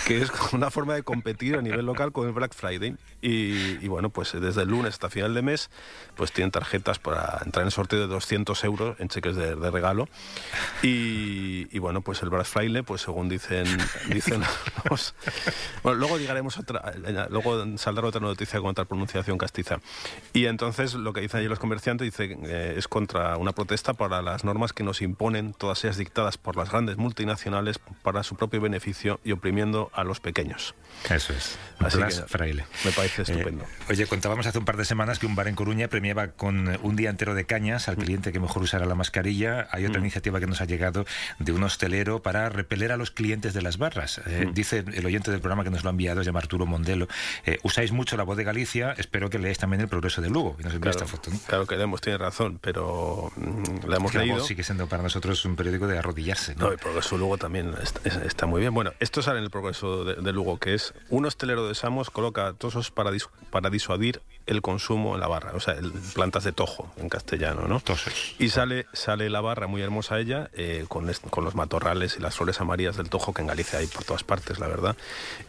que 0.07 0.23
es 0.23 0.31
una 0.53 0.71
forma 0.71 0.95
de 0.95 1.03
competir 1.03 1.57
a 1.57 1.63
nivel 1.63 1.87
local 1.87 2.13
con 2.13 2.27
el 2.27 2.33
Black 2.33 2.55
Friday. 2.55 2.97
Y, 3.23 3.79
y 3.85 3.89
bueno, 3.89 4.11
pues 4.11 4.33
desde 4.33 4.63
el 4.63 4.69
lunes 4.69 4.95
hasta 4.95 5.09
final 5.09 5.35
de 5.35 5.43
mes, 5.43 5.71
pues 6.17 6.33
tienen 6.33 6.51
tarjetas 6.51 6.99
para 6.99 7.41
entrar 7.45 7.65
en 7.65 7.71
sorteo 7.71 8.01
de 8.01 8.07
200 8.07 8.65
euros 8.65 8.97
en 8.99 9.09
cheques 9.09 9.37
de, 9.37 9.57
de 9.57 9.71
regalo. 9.71 10.09
Y, 10.83 11.69
y 11.71 11.79
bueno, 11.79 12.03
pues 12.03 12.23
el 12.23 12.31
Black 12.31 12.47
Friday, 12.47 12.83
pues 12.83 13.03
según 13.03 13.29
dicen, 13.29 13.67
dicen 14.09 14.43
los... 14.91 15.15
Bueno, 15.83 15.99
luego 15.99 16.19
llegaremos 16.19 16.57
a 16.57 16.61
otra, 16.61 16.95
luego 17.31 17.79
saldrá 17.79 18.07
otra 18.07 18.21
noticia 18.21 18.61
con 18.61 18.71
otra 18.71 18.85
pronunciación 18.85 19.39
castiza. 19.39 19.79
Y 20.33 20.47
entonces 20.47 20.95
lo 20.95 21.13
que 21.13 21.21
dicen 21.21 21.41
allí 21.41 21.49
los 21.49 21.59
comerciantes 21.59 21.84
dice, 21.93 22.37
eh, 22.45 22.75
es 22.79 22.89
contra 22.89 23.37
una 23.37 23.53
protesta 23.53 23.93
para 23.93 24.23
las 24.23 24.43
normas 24.45 24.73
que 24.73 24.83
nos 24.83 25.03
imponen, 25.03 25.53
todas 25.53 25.85
ellas 25.85 25.99
dictadas 25.99 26.39
por 26.39 26.57
las 26.57 26.71
grandes 26.71 26.97
multinacionales 26.97 27.79
para 28.03 28.23
su 28.23 28.37
propio 28.37 28.61
beneficio 28.61 29.21
y 29.23 29.33
oprimiendo 29.33 29.91
a 29.93 30.03
los 30.05 30.21
pequeños. 30.21 30.75
Eso 31.11 31.33
es. 31.35 31.59
Así 31.81 31.99
Blas 31.99 32.21
que 32.21 32.29
Fraile. 32.29 32.65
me 32.85 32.91
parece 32.93 33.23
estupendo. 33.23 33.65
Eh, 33.65 33.91
oye, 33.91 34.07
contábamos 34.07 34.47
hace 34.47 34.59
un 34.59 34.65
par 34.65 34.77
de 34.79 34.85
semanas 34.85 35.19
que 35.19 35.27
un 35.27 35.35
bar 35.35 35.49
en 35.49 35.55
Coruña 35.55 35.89
premiaba 35.89 36.29
con 36.29 36.79
un 36.83 36.97
día 36.97 37.11
entero 37.11 37.35
de 37.35 37.45
cañas 37.45 37.87
Mm. 37.87 37.91
al 37.91 37.97
cliente 37.97 38.33
que 38.33 38.41
mejor 38.41 38.63
usara 38.63 38.87
la 38.87 38.95
mascarilla. 38.95 39.69
Hay 39.71 39.85
otra 39.85 40.01
iniciativa 40.01 40.41
que 40.41 40.47
nos 40.47 40.61
ha 40.61 40.65
llegado 40.65 41.05
de 41.39 41.53
un 41.53 41.63
hostelero 41.65 42.23
para 42.23 42.49
repeler 42.49 42.93
a 42.93 42.97
los 42.97 43.11
clientes 43.11 43.53
de 43.53 43.61
las 43.63 43.77
barras. 43.77 44.21
Eh, 44.27 44.47
Mm. 44.49 44.55
Dice 44.55 44.85
el 44.95 45.05
oyente 45.05 45.31
del 45.31 45.41
programa 45.41 45.65
que 45.65 45.71
nos 45.71 45.83
lo 45.85 45.91
ha 45.91 45.93
enviado, 45.93 46.21
se 46.23 46.27
llama 46.27 46.39
Arturo 46.41 46.65
Mondelo. 46.67 47.09
eh, 47.45 47.59
usáis 47.63 47.93
mucho 47.93 48.17
la 48.17 48.23
voz 48.23 48.37
de 48.37 48.45
Galicia, 48.45 48.95
espero 48.97 49.29
que 49.29 49.39
leáis 49.39 49.59
también 49.59 49.81
el 49.81 49.89
progreso 49.89 50.23
de 50.23 50.31
Lugo. 50.31 50.57
Y 50.61 50.63
nos 50.63 50.73
envía 50.75 50.93
Claro, 50.93 51.05
esta 51.07 51.17
foto. 51.17 51.31
¿no? 51.31 51.39
claro 51.47 51.67
que 51.67 51.74
queremos, 51.75 52.01
tiene 52.01 52.19
razón, 52.19 52.59
pero 52.61 53.31
mm, 53.37 53.87
la 53.89 53.97
hemos 53.97 54.11
Claro, 54.13 54.27
leído. 54.27 54.45
sigue 54.45 54.63
siendo 54.63 54.87
para 54.87 55.03
nosotros 55.03 55.45
un 55.45 55.57
periódico 55.57 55.87
de 55.87 55.99
arrodillarse. 55.99 56.55
¿no? 56.55 56.67
No, 56.67 56.73
el 56.73 56.79
progreso 56.79 57.19
Lugo 57.19 57.37
también 57.39 57.75
está, 57.83 58.01
es- 58.09 58.17
está 58.17 58.47
muy 58.47 58.61
bien. 58.61 58.73
Bueno, 58.75 58.93
esto 59.01 59.23
sale 59.23 59.39
en 59.39 59.45
el 59.45 59.51
progreso 59.51 60.05
de, 60.05 60.15
de 60.17 60.33
Lugo, 60.33 60.59
que 60.59 60.75
es 60.75 60.95
un 61.11 61.27
hostelero 61.27 61.67
de 61.69 61.75
Samos 61.75 62.11
coloca 62.11 62.53
tosos 62.55 62.91
para, 62.91 63.11
dis- 63.11 63.29
para 63.51 63.71
disuadir 63.71 64.23
el 64.47 64.61
consumo 64.61 65.15
en 65.15 65.21
la 65.21 65.27
barra, 65.29 65.53
o 65.55 65.61
sea, 65.61 65.75
el- 65.75 65.91
plantas 66.15 66.45
de 66.45 66.53
tojo 66.53 66.93
en 66.99 67.09
castellano, 67.09 67.67
¿no? 67.67 67.81
Toses. 67.81 68.35
Y 68.39 68.51
sale, 68.51 68.87
sale 68.93 69.31
la 69.31 69.41
barra 69.41 69.67
muy 69.67 69.81
hermosa 69.83 70.19
ella, 70.19 70.51
eh, 70.55 70.85
con, 70.89 71.09
est- 71.11 71.27
con 71.31 71.45
los 71.45 71.55
matorrales 71.55 72.17
y 72.19 72.21
las 72.21 72.37
flores 72.37 72.61
amarillas 72.61 72.97
del 72.97 73.09
tojo, 73.09 73.33
que 73.33 73.41
en 73.43 73.49
Galicia 73.49 73.79
hay 73.79 73.87
por 73.87 74.05
todas 74.05 74.23
partes, 74.25 74.59
la 74.59 74.69
verdad. 74.69 74.97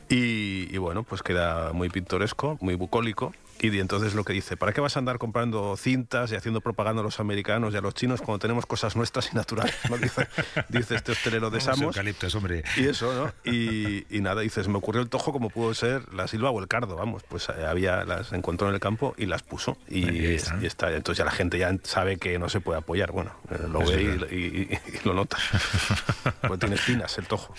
Y, 0.09 0.73
y 0.73 0.77
bueno, 0.77 1.03
pues 1.03 1.23
queda 1.23 1.73
muy 1.73 1.89
pintoresco, 1.89 2.57
muy 2.61 2.75
bucólico. 2.75 3.33
Y 3.61 3.79
entonces 3.79 4.13
lo 4.15 4.23
que 4.25 4.33
dice, 4.33 4.57
¿para 4.57 4.73
qué 4.73 4.81
vas 4.81 4.95
a 4.95 4.99
andar 4.99 5.17
comprando 5.17 5.75
cintas 5.77 6.31
y 6.31 6.35
haciendo 6.35 6.61
propaganda 6.61 7.01
a 7.01 7.03
los 7.03 7.19
americanos 7.19 7.73
y 7.73 7.77
a 7.77 7.81
los 7.81 7.93
chinos 7.95 8.21
cuando 8.21 8.39
tenemos 8.39 8.65
cosas 8.65 8.95
nuestras 8.95 9.31
y 9.31 9.35
naturales? 9.35 9.75
¿no? 9.89 9.97
Dice, 9.97 10.27
dice 10.69 10.95
este 10.95 11.13
hostelero 11.13 11.49
de 11.49 11.61
Samos. 11.61 11.95
hombre. 12.35 12.63
Y 12.77 12.87
eso, 12.87 13.13
¿no? 13.13 13.51
Y, 13.51 14.05
y 14.15 14.21
nada, 14.21 14.41
dices, 14.41 14.67
me 14.67 14.77
ocurrió 14.77 15.01
el 15.01 15.09
tojo 15.09 15.31
como 15.31 15.49
pudo 15.49 15.73
ser 15.73 16.13
la 16.13 16.27
silva 16.27 16.51
o 16.51 16.59
el 16.59 16.67
cardo, 16.67 16.95
vamos, 16.95 17.23
pues 17.27 17.47
eh, 17.49 17.65
había, 17.65 18.03
las 18.03 18.33
encontró 18.33 18.67
en 18.69 18.75
el 18.75 18.79
campo 18.79 19.15
y 19.17 19.25
las 19.25 19.41
puso. 19.41 19.77
Y, 19.89 20.07
Ahí 20.07 20.25
está. 20.35 20.57
y 20.61 20.65
está. 20.65 20.91
Entonces 20.93 21.17
ya 21.19 21.25
la 21.25 21.31
gente 21.31 21.57
ya 21.57 21.75
sabe 21.83 22.17
que 22.17 22.37
no 22.37 22.49
se 22.49 22.59
puede 22.59 22.79
apoyar, 22.79 23.11
bueno, 23.11 23.31
eh, 23.49 23.65
lo 23.67 23.81
Es 23.81 23.89
ve 23.89 24.27
y, 24.31 24.35
y- 24.35 24.39
y- 24.73 24.97
y 24.97 25.07
lo 25.07 25.13
nota. 25.13 25.37
Porque 26.41 26.57
tiene 26.59 26.75
espinas 26.75 27.17
el 27.17 27.25
tojo. 27.25 27.53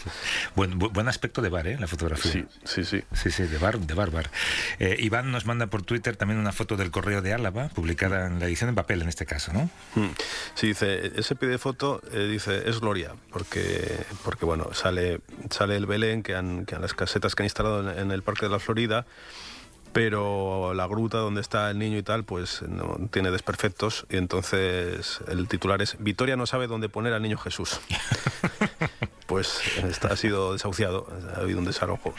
Buen, 0.54 0.78
bu- 0.78 0.92
buen 0.92 1.08
aspecto 1.08 1.42
de 1.42 1.48
bar, 1.48 1.66
¿eh? 1.66 1.78
La 1.80 1.86
fotografía. 1.88 2.30
Sí, 2.30 2.44
sí, 2.64 2.84
sí. 2.84 3.02
Sí, 3.12 3.30
sí, 3.30 3.42
de 3.44 3.58
bar, 3.58 3.78
de 3.80 3.94
bar, 3.94 4.10
bar. 4.10 4.30
Eh, 4.78 4.96
Iván 5.00 5.32
nos 5.32 5.46
manda 5.46 5.66
por 5.66 5.82
Twitter 5.82 5.95
también 6.00 6.38
una 6.38 6.52
foto 6.52 6.76
del 6.76 6.90
correo 6.90 7.22
de 7.22 7.32
Álava, 7.32 7.68
publicada 7.68 8.26
en 8.26 8.38
la 8.38 8.46
edición 8.46 8.68
en 8.68 8.74
papel 8.74 9.02
en 9.02 9.08
este 9.08 9.26
caso, 9.26 9.52
¿no? 9.52 9.70
Mm. 9.94 10.10
Sí, 10.54 10.68
dice, 10.68 11.12
ese 11.16 11.36
pie 11.36 11.48
de 11.48 11.58
foto 11.58 12.00
eh, 12.12 12.28
dice, 12.30 12.68
es 12.68 12.80
gloria, 12.80 13.12
porque, 13.30 13.96
porque 14.24 14.44
bueno, 14.44 14.72
sale, 14.72 15.20
sale 15.50 15.76
el 15.76 15.86
Belén, 15.86 16.22
que 16.22 16.34
han, 16.34 16.66
que 16.66 16.74
han 16.74 16.82
las 16.82 16.94
casetas 16.94 17.34
que 17.34 17.42
han 17.42 17.46
instalado 17.46 17.90
en, 17.90 17.98
en 17.98 18.10
el 18.10 18.22
Parque 18.22 18.46
de 18.46 18.52
la 18.52 18.58
Florida, 18.58 19.06
pero 19.96 20.74
la 20.74 20.86
gruta 20.86 21.16
donde 21.16 21.40
está 21.40 21.70
el 21.70 21.78
niño 21.78 21.96
y 21.96 22.02
tal, 22.02 22.24
pues 22.24 22.60
no, 22.60 22.98
tiene 23.10 23.30
desperfectos, 23.30 24.06
y 24.10 24.18
entonces 24.18 25.20
el 25.26 25.48
titular 25.48 25.80
es, 25.80 25.96
Vitoria 25.98 26.36
no 26.36 26.44
sabe 26.44 26.66
dónde 26.66 26.90
poner 26.90 27.14
al 27.14 27.22
niño 27.22 27.38
Jesús. 27.38 27.80
pues 29.26 29.62
está, 29.84 30.08
ha 30.08 30.16
sido 30.16 30.52
desahuciado, 30.52 31.06
ha 31.34 31.40
habido 31.40 31.60
un 31.60 31.64
desalojo. 31.64 32.14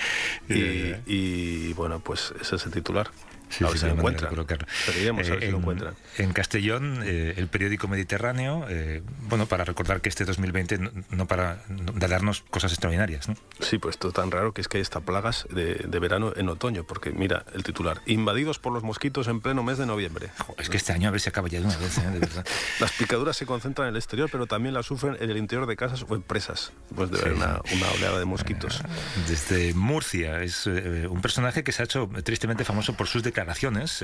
Y, 0.50 0.96
y, 1.06 1.74
bueno, 1.74 2.00
pues 2.00 2.34
ese 2.42 2.56
es 2.56 2.66
el 2.66 2.72
titular. 2.72 3.12
Sí, 3.50 3.64
a 3.64 3.70
sí, 3.70 3.78
si 3.80 3.86
lo 3.86 3.94
encuentran. 3.94 4.30
colocarlo. 4.30 4.68
Pero 4.86 5.00
iremos 5.00 5.28
a 5.28 5.32
ver 5.32 5.44
Eh, 5.44 5.46
si 5.46 5.52
lo 5.52 5.58
en- 5.58 5.62
encuentran. 5.64 5.96
En 6.18 6.34
Castellón, 6.34 7.02
eh, 7.06 7.34
el 7.38 7.48
periódico 7.48 7.88
Mediterráneo, 7.88 8.66
eh, 8.70 9.02
bueno, 9.30 9.46
para 9.46 9.64
recordar 9.64 10.02
que 10.02 10.10
este 10.10 10.26
2020 10.26 10.78
no, 10.80 10.92
no 11.12 11.28
para 11.28 11.62
no- 11.70 11.94
de 11.94 12.08
darnos 12.08 12.42
cosas 12.50 12.72
extraordinarias, 12.72 13.30
¿no? 13.30 13.36
Sí, 13.60 13.78
pues 13.78 13.96
esto 13.96 14.12
tan 14.12 14.32
raro 14.32 14.54
que 14.54 14.62
es 14.62 14.68
que 14.68 14.78
hay 14.78 14.82
hasta 14.82 15.00
plagas 15.00 15.48
de, 15.50 15.76
de 15.76 16.00
verano 16.00 16.34
en 16.36 16.50
otoño, 16.50 16.84
porque 16.84 17.12
mira 17.12 17.46
el 17.54 17.64
titular, 17.64 18.02
invadidos 18.06 18.60
por 18.60 18.74
los 18.74 18.84
mosquitos 18.84 19.28
en 19.28 19.40
pleno 19.42 19.64
mes 19.64 19.78
de 19.78 19.86
noviembre. 19.86 20.30
Jo, 20.46 20.56
es 20.60 20.70
que 20.70 20.78
este 20.78 20.92
año 20.94 21.08
a 21.08 21.12
ver 21.12 21.22
si 21.22 21.30
acaba 21.30 21.48
ya 21.48 21.60
de 21.60 21.66
una 21.68 21.78
vez, 21.78 21.98
¿eh? 21.98 22.10
De 22.12 22.20
verdad. 22.20 22.46
Las 22.80 22.92
picaduras 22.92 23.38
se 23.38 23.46
concentran 23.46 23.88
en 23.88 23.94
el 23.94 23.98
exterior, 23.98 24.30
pero 24.32 24.46
también 24.48 24.74
las 24.74 24.86
sufren 24.86 25.18
en 25.22 25.30
el 25.30 25.38
interior 25.38 25.68
de 25.68 25.76
casas 25.76 26.06
o 26.08 26.16
empresas, 26.16 26.72
pues 26.96 27.10
de 27.12 27.18
Sí, 27.18 27.24
ver 27.24 27.34
una, 27.34 27.62
una 27.74 27.90
oleada 27.96 28.20
de 28.20 28.26
mosquitos. 28.26 28.82
Desde 29.28 29.74
Murcia, 29.74 30.42
es 30.44 30.66
un 30.68 31.22
personaje 31.22 31.64
que 31.64 31.72
se 31.72 31.82
ha 31.82 31.86
hecho 31.86 32.10
tristemente 32.24 32.64
famoso 32.66 32.94
por 32.94 33.08
sus 33.08 33.24
declaraciones. 33.24 33.37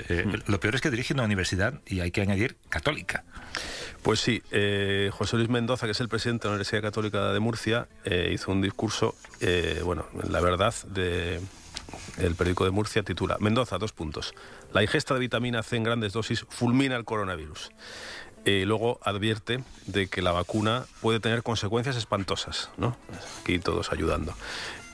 Eh, 0.10 0.26
Lo 0.48 0.60
peor 0.60 0.76
es 0.76 0.82
que 0.82 0.92
dirige 0.92 1.14
una 1.14 1.24
universidad, 1.24 1.82
y 1.86 2.00
hay 2.02 2.12
que 2.12 2.22
añadir, 2.22 2.58
católica. 2.70 3.24
Pues 4.02 4.20
sí, 4.20 4.44
eh, 4.52 5.10
José 5.14 5.38
Luis 5.38 5.50
Mendoza, 5.50 5.86
que 5.86 5.92
es 5.92 6.02
el 6.02 6.10
presidente 6.10 6.44
de 6.44 6.50
la 6.50 6.56
Universidad 6.56 6.82
Católica 6.82 7.32
de 7.32 7.40
Murcia, 7.40 7.88
eh, 8.04 8.32
hizo 8.34 8.52
un 8.52 8.62
discurso, 8.62 9.16
eh, 9.40 9.82
bueno, 9.84 10.06
la 10.30 10.42
verdad, 10.42 10.74
de, 10.88 11.40
el 12.18 12.36
periódico 12.36 12.66
de 12.66 12.72
Murcia 12.72 13.04
titula 13.04 13.38
Mendoza, 13.40 13.78
dos 13.78 13.94
puntos. 13.94 14.34
La 14.74 14.82
ingesta 14.82 15.14
de 15.14 15.20
vitamina 15.20 15.64
C 15.64 15.78
en 15.78 15.84
grandes 15.84 16.14
dosis 16.14 16.46
fulmina 16.50 16.96
el 16.96 17.06
coronavirus. 17.06 17.72
Y 18.46 18.66
luego 18.66 19.00
advierte 19.04 19.64
de 19.86 20.08
que 20.08 20.22
la 20.22 20.34
vacuna 20.34 20.86
puede 21.02 21.22
tener 21.22 21.44
consecuencias 21.44 21.96
espantosas, 21.96 22.72
¿no? 22.76 22.98
Aquí 23.42 23.58
todos 23.60 23.94
ayudando. 23.94 24.36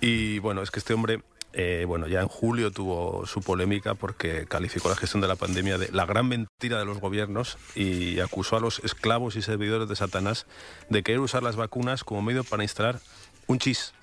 Y 0.02 0.38
bueno, 0.40 0.62
es 0.62 0.70
que 0.70 0.78
este 0.80 0.94
hombre, 0.94 1.24
eh, 1.54 1.86
bueno, 1.88 2.08
ya 2.08 2.22
en 2.22 2.28
julio 2.28 2.72
tuvo 2.72 3.26
su 3.26 3.42
polémica 3.42 3.96
porque 3.96 4.46
calificó 4.48 4.90
la 4.90 4.96
gestión 4.96 5.22
de 5.22 5.28
la 5.28 5.36
pandemia 5.36 5.78
de 5.78 5.90
la 5.92 6.06
gran 6.06 6.28
mentira 6.28 6.78
de 6.80 6.86
los 6.86 7.00
gobiernos 7.00 7.58
y 7.76 8.20
acusó 8.20 8.58
a 8.58 8.60
los 8.60 8.80
esclavos 8.80 9.36
y 9.36 9.42
servidores 9.42 9.90
de 9.90 9.96
Satanás 9.96 10.46
de 10.90 11.02
querer 11.04 11.20
usar 11.22 11.42
las 11.44 11.56
vacunas 11.56 12.04
como 12.04 12.22
medio 12.22 12.44
para 12.44 12.64
instalar 12.64 13.00
un 13.48 13.58
chis. 13.60 13.94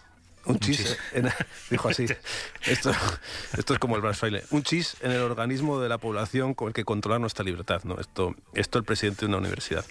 Un 0.45 0.61
chis, 0.61 0.97
en- 1.12 1.29
dijo 1.71 1.88
así. 1.88 2.07
Esto, 2.67 2.93
esto 3.59 3.73
es 3.75 3.79
como 3.81 3.97
el 3.97 4.03
braille. 4.03 4.43
Un 4.50 4.62
chis 4.62 4.97
en 5.00 5.11
el 5.11 5.21
organismo 5.21 5.81
de 5.81 5.88
la 5.88 5.99
población 5.99 6.55
con 6.55 6.69
el 6.69 6.75
que 6.75 6.85
controlar 6.85 7.21
nuestra 7.21 7.45
libertad. 7.45 7.83
¿no? 7.85 7.99
Esto, 8.00 8.35
esto 8.55 8.79
el 8.79 8.85
presidente 8.85 9.21
de 9.21 9.26
una 9.26 9.38
universidad. 9.38 9.85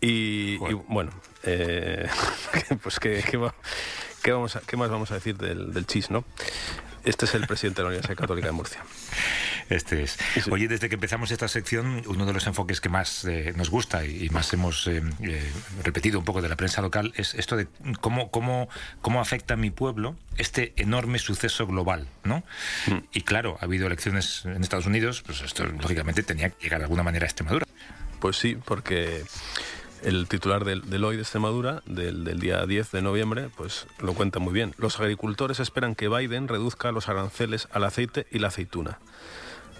Y, 0.00 0.54
y, 0.54 0.74
bueno, 0.88 1.10
eh, 1.44 2.06
pues 2.82 2.98
¿qué, 2.98 3.24
qué, 3.30 3.36
va- 3.36 3.54
qué 4.22 4.32
vamos 4.32 4.56
a- 4.56 4.60
qué 4.60 4.76
más 4.76 4.90
vamos 4.90 5.10
a 5.10 5.14
decir 5.14 5.36
del, 5.36 5.72
del 5.72 5.86
chis, 5.86 6.10
¿no? 6.10 6.24
Este 7.04 7.24
es 7.26 7.34
el 7.36 7.46
presidente 7.46 7.76
de 7.78 7.82
la 7.84 7.88
Universidad 7.90 8.16
Católica 8.16 8.48
de 8.48 8.52
Murcia. 8.52 8.84
Este 9.70 10.02
es. 10.02 10.18
Oye, 10.50 10.66
desde 10.66 10.88
que 10.88 10.96
empezamos 10.96 11.30
esta 11.30 11.46
sección, 11.46 12.02
uno 12.06 12.26
de 12.26 12.32
los 12.32 12.44
enfoques 12.48 12.80
que 12.80 12.88
más 12.88 13.24
eh, 13.24 13.52
nos 13.56 13.70
gusta 13.70 14.04
y, 14.04 14.24
y 14.24 14.30
más 14.30 14.52
hemos 14.52 14.88
eh, 14.88 15.02
eh, 15.22 15.52
repetido 15.84 16.18
un 16.18 16.24
poco 16.24 16.42
de 16.42 16.48
la 16.48 16.56
prensa 16.56 16.82
local 16.82 17.12
es 17.16 17.34
esto 17.34 17.56
de 17.56 17.68
cómo, 18.00 18.30
cómo, 18.32 18.68
cómo 19.02 19.20
afecta 19.20 19.54
a 19.54 19.56
mi 19.56 19.70
pueblo 19.70 20.16
este 20.36 20.72
enorme 20.76 21.20
suceso 21.20 21.66
global, 21.68 22.08
¿no? 22.24 22.42
Hmm. 22.88 22.98
Y 23.12 23.20
claro, 23.20 23.56
ha 23.60 23.64
habido 23.66 23.86
elecciones 23.86 24.44
en 24.44 24.62
Estados 24.62 24.86
Unidos, 24.86 25.22
pues 25.24 25.42
esto 25.42 25.64
lógicamente 25.64 26.24
tenía 26.24 26.50
que 26.50 26.64
llegar 26.64 26.80
de 26.80 26.84
alguna 26.86 27.04
manera 27.04 27.24
a 27.24 27.28
Extremadura. 27.28 27.66
Pues 28.18 28.36
sí, 28.36 28.56
porque 28.64 29.22
el 30.02 30.28
titular 30.28 30.64
del, 30.64 30.88
del 30.88 31.04
hoy 31.04 31.16
de 31.16 31.22
Extremadura, 31.22 31.82
del, 31.86 32.24
día 32.38 32.64
10 32.64 32.90
de 32.92 33.02
noviembre, 33.02 33.48
pues 33.56 33.86
lo 33.98 34.14
cuenta 34.14 34.38
muy 34.38 34.52
bien. 34.52 34.74
Los 34.78 35.00
agricultores 35.00 35.60
esperan 35.60 35.94
que 35.94 36.08
Biden 36.08 36.48
reduzca 36.48 36.92
los 36.92 37.08
aranceles 37.08 37.68
al 37.72 37.84
aceite 37.84 38.26
y 38.30 38.38
la 38.38 38.48
aceituna. 38.48 38.98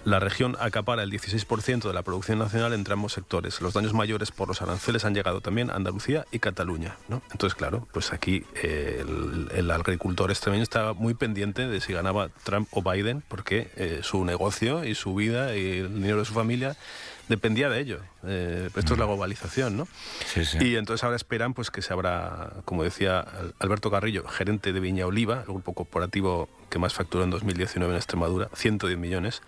La 0.03 0.19
región 0.19 0.55
acapara 0.61 1.03
el 1.03 1.11
16% 1.11 1.85
de 1.85 1.93
la 1.93 2.01
producción 2.01 2.39
nacional 2.39 2.71
entre 2.71 2.93
ambos 2.93 3.11
sectores. 3.11 3.59
Los 3.59 3.73
daños 3.73 3.93
mayores 3.93 4.31
por 4.31 4.47
los 4.47 4.61
aranceles 4.61 5.03
han 5.03 5.13
llegado 5.13 5.41
también 5.41 5.69
a 5.69 5.73
Andalucía 5.73 6.25
y 6.31 6.39
Cataluña. 6.39 6.95
Entonces, 7.09 7.55
claro, 7.55 7.87
pues 7.91 8.13
aquí 8.13 8.45
eh, 8.63 8.99
el, 9.01 9.49
el 9.53 9.71
agricultor 9.71 10.31
extremeño 10.31 10.63
estaba 10.63 10.93
muy 10.93 11.13
pendiente 11.13 11.67
de 11.67 11.81
si 11.81 11.91
ganaba 11.91 12.29
Trump 12.43 12.69
o 12.71 12.81
Biden, 12.89 13.21
porque 13.27 13.69
eh, 13.75 13.99
su 14.01 14.23
negocio 14.23 14.85
y 14.85 14.95
su 14.95 15.13
vida 15.13 15.57
y 15.57 15.79
el 15.79 15.93
dinero 15.93 16.19
de 16.19 16.25
su 16.25 16.33
familia 16.33 16.77
dependía 17.29 17.69
de 17.69 17.79
ello. 17.79 17.99
Eh, 18.25 18.69
esto 18.75 18.93
es 18.93 18.99
la 18.99 19.05
globalización, 19.05 19.77
¿no? 19.77 19.87
Sí, 20.25 20.45
sí. 20.45 20.57
Y 20.61 20.75
entonces 20.75 21.03
ahora 21.03 21.15
esperan 21.15 21.53
pues 21.53 21.71
que 21.71 21.81
se 21.81 21.93
habrá, 21.93 22.53
como 22.65 22.83
decía 22.83 23.19
Al- 23.19 23.53
Alberto 23.59 23.91
Carrillo, 23.91 24.27
gerente 24.27 24.73
de 24.73 24.79
Viña 24.79 25.05
Oliva, 25.05 25.39
el 25.41 25.43
grupo 25.53 25.73
corporativo 25.73 26.49
que 26.69 26.79
más 26.79 26.93
facturó 26.93 27.23
en 27.23 27.29
2019 27.29 27.91
en 27.93 27.97
Extremadura, 27.97 28.49
110 28.53 28.97
millones, 28.97 29.41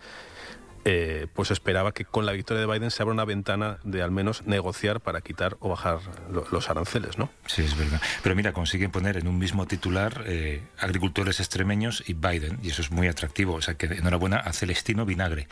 eh, 0.85 1.27
pues 1.33 1.51
esperaba 1.51 1.91
que 1.91 2.05
con 2.05 2.25
la 2.25 2.31
victoria 2.31 2.61
de 2.65 2.71
Biden 2.71 2.89
se 2.89 3.03
abra 3.03 3.13
una 3.13 3.25
ventana 3.25 3.79
de 3.83 4.01
al 4.01 4.11
menos 4.11 4.45
negociar 4.47 5.01
para 5.01 5.19
quitar 5.19 5.57
o 5.59 5.67
bajar 5.69 5.99
lo- 6.31 6.47
los 6.51 6.69
aranceles, 6.69 7.17
¿no? 7.17 7.29
Sí, 7.47 7.63
es 7.63 7.77
verdad. 7.77 8.01
Pero 8.23 8.33
mira, 8.35 8.53
consiguen 8.53 8.89
poner 8.89 9.17
en 9.17 9.27
un 9.27 9.37
mismo 9.37 9.67
titular 9.67 10.23
eh, 10.25 10.63
agricultores 10.79 11.39
extremeños 11.41 12.01
y 12.07 12.13
Biden, 12.13 12.59
y 12.63 12.69
eso 12.69 12.81
es 12.81 12.91
muy 12.91 13.07
atractivo. 13.09 13.55
O 13.55 13.61
sea 13.61 13.73
que 13.73 13.87
enhorabuena 13.87 14.37
a 14.37 14.53
Celestino 14.53 15.05
Vinagre, 15.05 15.49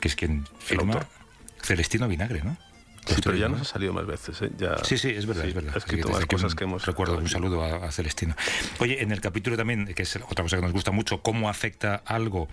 que 0.00 0.08
es 0.08 0.16
quien 0.16 0.44
firma. 0.58 1.06
Celestino 1.68 2.08
Vinagre, 2.08 2.42
¿no? 2.42 2.56
Sí, 3.06 3.20
pero 3.24 3.36
ya 3.36 3.48
¿no? 3.48 3.56
nos 3.56 3.68
ha 3.68 3.72
salido 3.72 3.92
más 3.94 4.06
veces, 4.06 4.42
¿eh? 4.42 4.50
Ya, 4.58 4.76
Sí, 4.84 4.98
sí, 4.98 5.08
es 5.08 5.24
verdad, 5.24 5.42
sí, 5.44 5.48
es 5.48 5.54
verdad. 5.54 5.72
Ha 5.74 5.78
escrito 5.78 6.08
más 6.10 6.26
cosas 6.26 6.52
un- 6.52 6.58
que 6.58 6.64
hemos... 6.64 6.84
Recuerdo, 6.86 7.16
un 7.16 7.28
saludo 7.28 7.62
a, 7.64 7.86
a 7.86 7.92
Celestino. 7.92 8.34
Oye, 8.80 9.02
en 9.02 9.12
el 9.12 9.20
capítulo 9.22 9.56
también, 9.56 9.86
que 9.94 10.02
es 10.02 10.16
otra 10.16 10.42
cosa 10.42 10.56
que 10.56 10.62
nos 10.62 10.72
gusta 10.72 10.90
mucho, 10.90 11.22
cómo 11.22 11.48
afecta 11.48 12.02
algo 12.04 12.48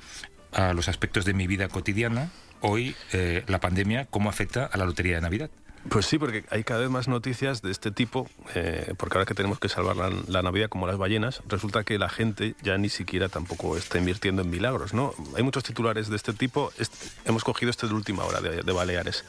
a 0.53 0.73
los 0.73 0.87
aspectos 0.87 1.25
de 1.25 1.33
mi 1.33 1.47
vida 1.47 1.67
cotidiana, 1.67 2.29
hoy 2.61 2.95
eh, 3.11 3.43
la 3.47 3.59
pandemia, 3.59 4.05
cómo 4.05 4.29
afecta 4.29 4.65
a 4.65 4.77
la 4.77 4.85
lotería 4.85 5.15
de 5.15 5.21
Navidad. 5.21 5.49
Pues 5.89 6.07
sí, 6.07 6.17
porque 6.17 6.43
hay 6.49 6.63
cada 6.63 6.81
vez 6.81 6.89
más 6.89 7.07
noticias 7.07 7.61
de 7.61 7.71
este 7.71 7.91
tipo, 7.91 8.27
eh, 8.55 8.93
porque 8.97 9.17
ahora 9.17 9.27
que 9.27 9.35
tenemos 9.35 9.59
que 9.59 9.69
salvar 9.69 9.95
la, 9.95 10.41
Navidad 10.41 10.67
como 10.67 10.87
las 10.87 10.97
ballenas, 10.97 11.41
resulta 11.47 11.83
que 11.83 11.99
la 11.99 12.09
gente 12.09 12.55
ya 12.63 12.77
ni 12.77 12.89
siquiera 12.89 13.29
tampoco 13.29 13.77
está 13.77 13.99
invirtiendo 13.99 14.41
en 14.41 14.49
milagros, 14.49 14.93
¿no? 14.93 15.13
Hay 15.35 15.43
muchos 15.43 15.63
titulares 15.63 16.09
de 16.09 16.15
este 16.15 16.33
tipo, 16.33 16.71
hemos 17.25 17.43
cogido 17.43 17.69
este 17.69 17.87
de 17.87 17.93
última 17.93 18.23
hora, 18.23 18.41
de, 18.41 18.71
Baleares. 18.71 19.25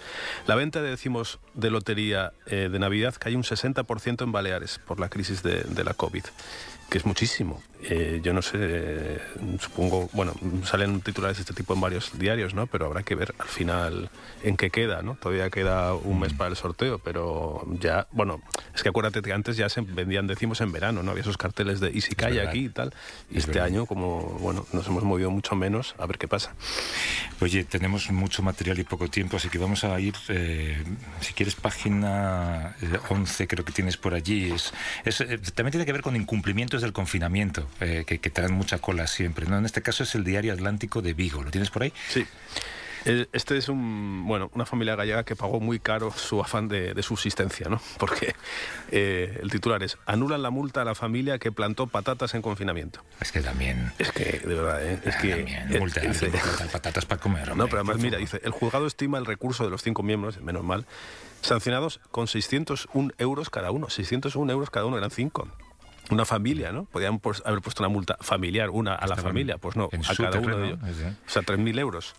La 0.46 0.54
venta 0.54 0.82
de 0.82 0.90
decimos 0.90 1.38
de 1.54 1.70
lotería 1.70 2.32
eh, 2.46 2.68
de 2.70 2.78
Navidad 2.78 3.14
cae 3.18 3.36
un 3.36 3.42
60% 3.42 4.24
en 4.24 4.32
Baleares 4.32 4.80
por 4.84 4.98
la 4.98 5.08
crisis 5.08 5.42
de 5.42 5.84
la 5.84 5.94
COVID. 5.94 6.24
Que 6.88 6.98
es 6.98 7.06
muchísimo. 7.06 7.62
Eh, 7.82 8.20
yo 8.22 8.32
no 8.32 8.42
sé, 8.42 8.56
eh, 8.58 9.18
supongo, 9.60 10.08
bueno, 10.12 10.34
salen 10.64 11.00
titulares 11.02 11.36
de 11.36 11.42
este 11.42 11.54
tipo 11.54 11.74
en 11.74 11.80
varios 11.80 12.18
diarios, 12.18 12.54
¿no? 12.54 12.66
Pero 12.66 12.86
habrá 12.86 13.02
que 13.02 13.14
ver 13.14 13.34
al 13.38 13.46
final 13.46 14.10
en 14.42 14.56
qué 14.56 14.70
queda, 14.70 15.02
¿no? 15.02 15.16
Todavía 15.16 15.50
queda 15.50 15.94
un 15.94 16.18
mes 16.18 16.32
para 16.32 16.50
el 16.50 16.56
sorteo, 16.56 16.98
pero 16.98 17.64
ya, 17.80 18.08
bueno, 18.10 18.40
es 18.74 18.82
que 18.82 18.88
acuérdate 18.88 19.22
que 19.22 19.32
antes 19.32 19.56
ya 19.56 19.68
se 19.68 19.82
vendían 19.82 20.26
decimos 20.26 20.60
en 20.62 20.72
verano, 20.72 21.02
¿no? 21.02 21.10
Había 21.12 21.20
esos 21.20 21.36
carteles 21.36 21.78
de 21.78 21.90
y 21.92 22.00
si 22.00 22.14
cae 22.14 22.40
aquí 22.40 22.64
y 22.64 22.68
tal. 22.70 22.92
Y 23.30 23.38
este 23.38 23.60
año, 23.60 23.86
como, 23.86 24.20
bueno, 24.40 24.66
nos 24.72 24.86
hemos 24.88 25.04
movido 25.04 25.30
mucho 25.30 25.54
menos, 25.54 25.94
a 25.98 26.06
ver 26.06 26.18
qué 26.18 26.26
pasa. 26.26 26.54
Oye, 27.40 27.64
tenemos 27.64 28.10
mucho 28.10 28.42
material 28.42 28.78
y 28.78 28.84
poco 28.84 29.08
tiempo, 29.08 29.36
así 29.36 29.48
que 29.48 29.58
vamos 29.58 29.84
a 29.84 30.00
ir, 30.00 30.14
eh, 30.28 30.82
si 31.20 31.34
quieres, 31.34 31.54
página 31.54 32.74
11, 33.10 33.46
creo 33.46 33.64
que 33.64 33.72
tienes 33.72 33.96
por 33.96 34.14
allí. 34.14 34.52
Es, 35.04 35.18
también 35.54 35.72
tiene 35.72 35.86
que 35.86 35.92
ver 35.92 36.02
con 36.02 36.16
incumplimientos 36.76 36.82
del 36.82 36.92
confinamiento. 36.92 37.66
Eh, 37.80 38.04
que, 38.06 38.18
que, 38.18 38.30
traen 38.30 38.52
mucha 38.52 38.78
cola 38.78 39.06
siempre. 39.06 39.46
¿no? 39.46 39.58
En 39.58 39.64
este 39.64 39.82
caso 39.82 40.02
es 40.02 40.14
el 40.14 40.24
Diario 40.24 40.52
Atlántico 40.52 41.02
de 41.02 41.14
Vigo. 41.14 41.42
¿Lo 41.42 41.50
tienes 41.50 41.70
por 41.70 41.82
ahí? 41.82 41.92
Sí. 42.08 42.26
Este 43.32 43.56
es 43.56 43.68
un, 43.68 44.26
bueno, 44.26 44.50
una 44.52 44.66
familia 44.66 44.96
gallega 44.96 45.22
que 45.22 45.36
pagó 45.36 45.60
muy 45.60 45.78
caro 45.78 46.10
su 46.10 46.40
afán 46.40 46.66
de, 46.66 47.00
subsistencia, 47.04 47.68
¿no? 47.68 47.80
Porque 47.98 48.34
eh, 48.90 49.38
el 49.40 49.48
titular 49.48 49.80
es 49.84 49.96
Anulan 50.06 50.42
la 50.42 50.50
multa 50.50 50.82
a 50.82 50.84
la 50.84 50.96
familia 50.96 51.38
que 51.38 51.52
plantó 51.52 51.86
patatas 51.86 52.34
en 52.34 52.42
confinamiento. 52.42 53.04
Es 53.20 53.30
que 53.30 53.42
también. 53.42 53.92
Es 54.00 54.10
que, 54.10 54.40
de 54.40 54.54
verdad, 54.56 54.84
¿eh? 54.84 54.98
Es 55.04 55.14
que. 55.18 55.36
También, 55.36 55.78
multa, 55.78 56.00
dice, 56.00 56.32
patatas 56.72 57.06
para 57.06 57.20
comer. 57.20 57.56
no, 57.56 57.66
pero 57.66 57.78
además, 57.78 57.98
mira, 57.98 58.18
dice: 58.18 58.40
el 58.42 58.50
juzgado 58.50 58.88
estima 58.88 59.18
el 59.18 59.26
recurso 59.26 59.62
de 59.62 59.70
los 59.70 59.84
cinco 59.84 60.02
miembros, 60.02 60.40
menos 60.40 60.64
mal, 60.64 60.84
sancionados 61.42 62.00
con 62.10 62.26
601 62.26 63.12
euros 63.18 63.50
cada 63.50 63.70
uno. 63.70 63.88
601 63.88 64.52
euros 64.52 64.70
cada 64.70 64.84
uno, 64.84 64.98
eran 64.98 65.12
cinco 65.12 65.46
una 66.10 66.24
familia, 66.24 66.72
¿no? 66.72 66.84
Podían 66.84 67.18
pues, 67.18 67.42
haber 67.44 67.60
puesto 67.60 67.82
una 67.82 67.88
multa 67.88 68.16
familiar, 68.20 68.70
una 68.70 68.94
a 68.94 69.06
la 69.06 69.16
familia, 69.16 69.58
pues 69.58 69.76
no, 69.76 69.84
a 69.86 70.14
cada 70.14 70.38
uno 70.38 70.58
de 70.58 70.66
ellos. 70.68 70.78
O 71.26 71.30
sea, 71.30 71.42
3.000 71.42 71.78
euros. 71.78 72.14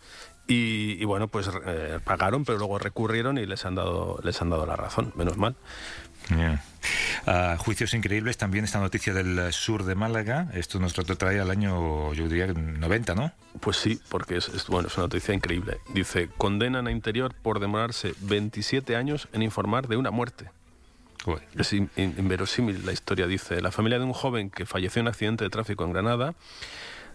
Y, 0.49 1.03
bueno, 1.03 1.27
pues 1.27 1.49
eh, 1.65 1.99
pagaron, 2.03 2.45
pero 2.45 2.57
luego 2.57 2.79
recurrieron 2.79 3.37
y 3.37 3.45
les 3.45 3.65
han 3.65 3.75
dado, 3.75 4.19
les 4.23 4.41
han 4.41 4.49
dado 4.49 4.65
la 4.65 4.77
razón, 4.77 5.11
menos 5.15 5.37
mal. 5.37 5.55
Ah, 7.25 7.55
juicios 7.57 7.93
increíbles, 7.93 8.37
también 8.37 8.63
esta 8.63 8.79
noticia 8.79 9.13
del 9.13 9.51
sur 9.51 9.83
de 9.83 9.95
Málaga, 9.95 10.49
esto 10.53 10.79
nos 10.79 10.93
trae 10.93 11.39
al 11.39 11.51
año, 11.51 12.13
yo 12.13 12.27
diría, 12.27 12.47
90, 12.47 13.15
¿no? 13.15 13.31
Pues 13.59 13.77
sí, 13.77 13.99
porque 14.09 14.37
es, 14.37 14.67
bueno, 14.67 14.87
es 14.87 14.95
una 14.95 15.05
noticia 15.05 15.33
increíble. 15.33 15.79
Dice, 15.93 16.29
condenan 16.37 16.87
a 16.87 16.91
Interior 16.91 17.33
por 17.41 17.59
demorarse 17.59 18.13
27 18.21 18.95
años 18.95 19.27
en 19.33 19.41
informar 19.41 19.87
de 19.87 19.97
una 19.97 20.11
muerte. 20.11 20.49
Es 21.57 21.73
inverosímil 21.73 22.85
la 22.85 22.93
historia, 22.93 23.27
dice. 23.27 23.61
La 23.61 23.71
familia 23.71 23.99
de 23.99 24.05
un 24.05 24.13
joven 24.13 24.49
que 24.49 24.65
falleció 24.65 24.99
en 24.99 25.05
un 25.05 25.09
accidente 25.09 25.43
de 25.43 25.49
tráfico 25.49 25.83
en 25.83 25.91
Granada 25.91 26.35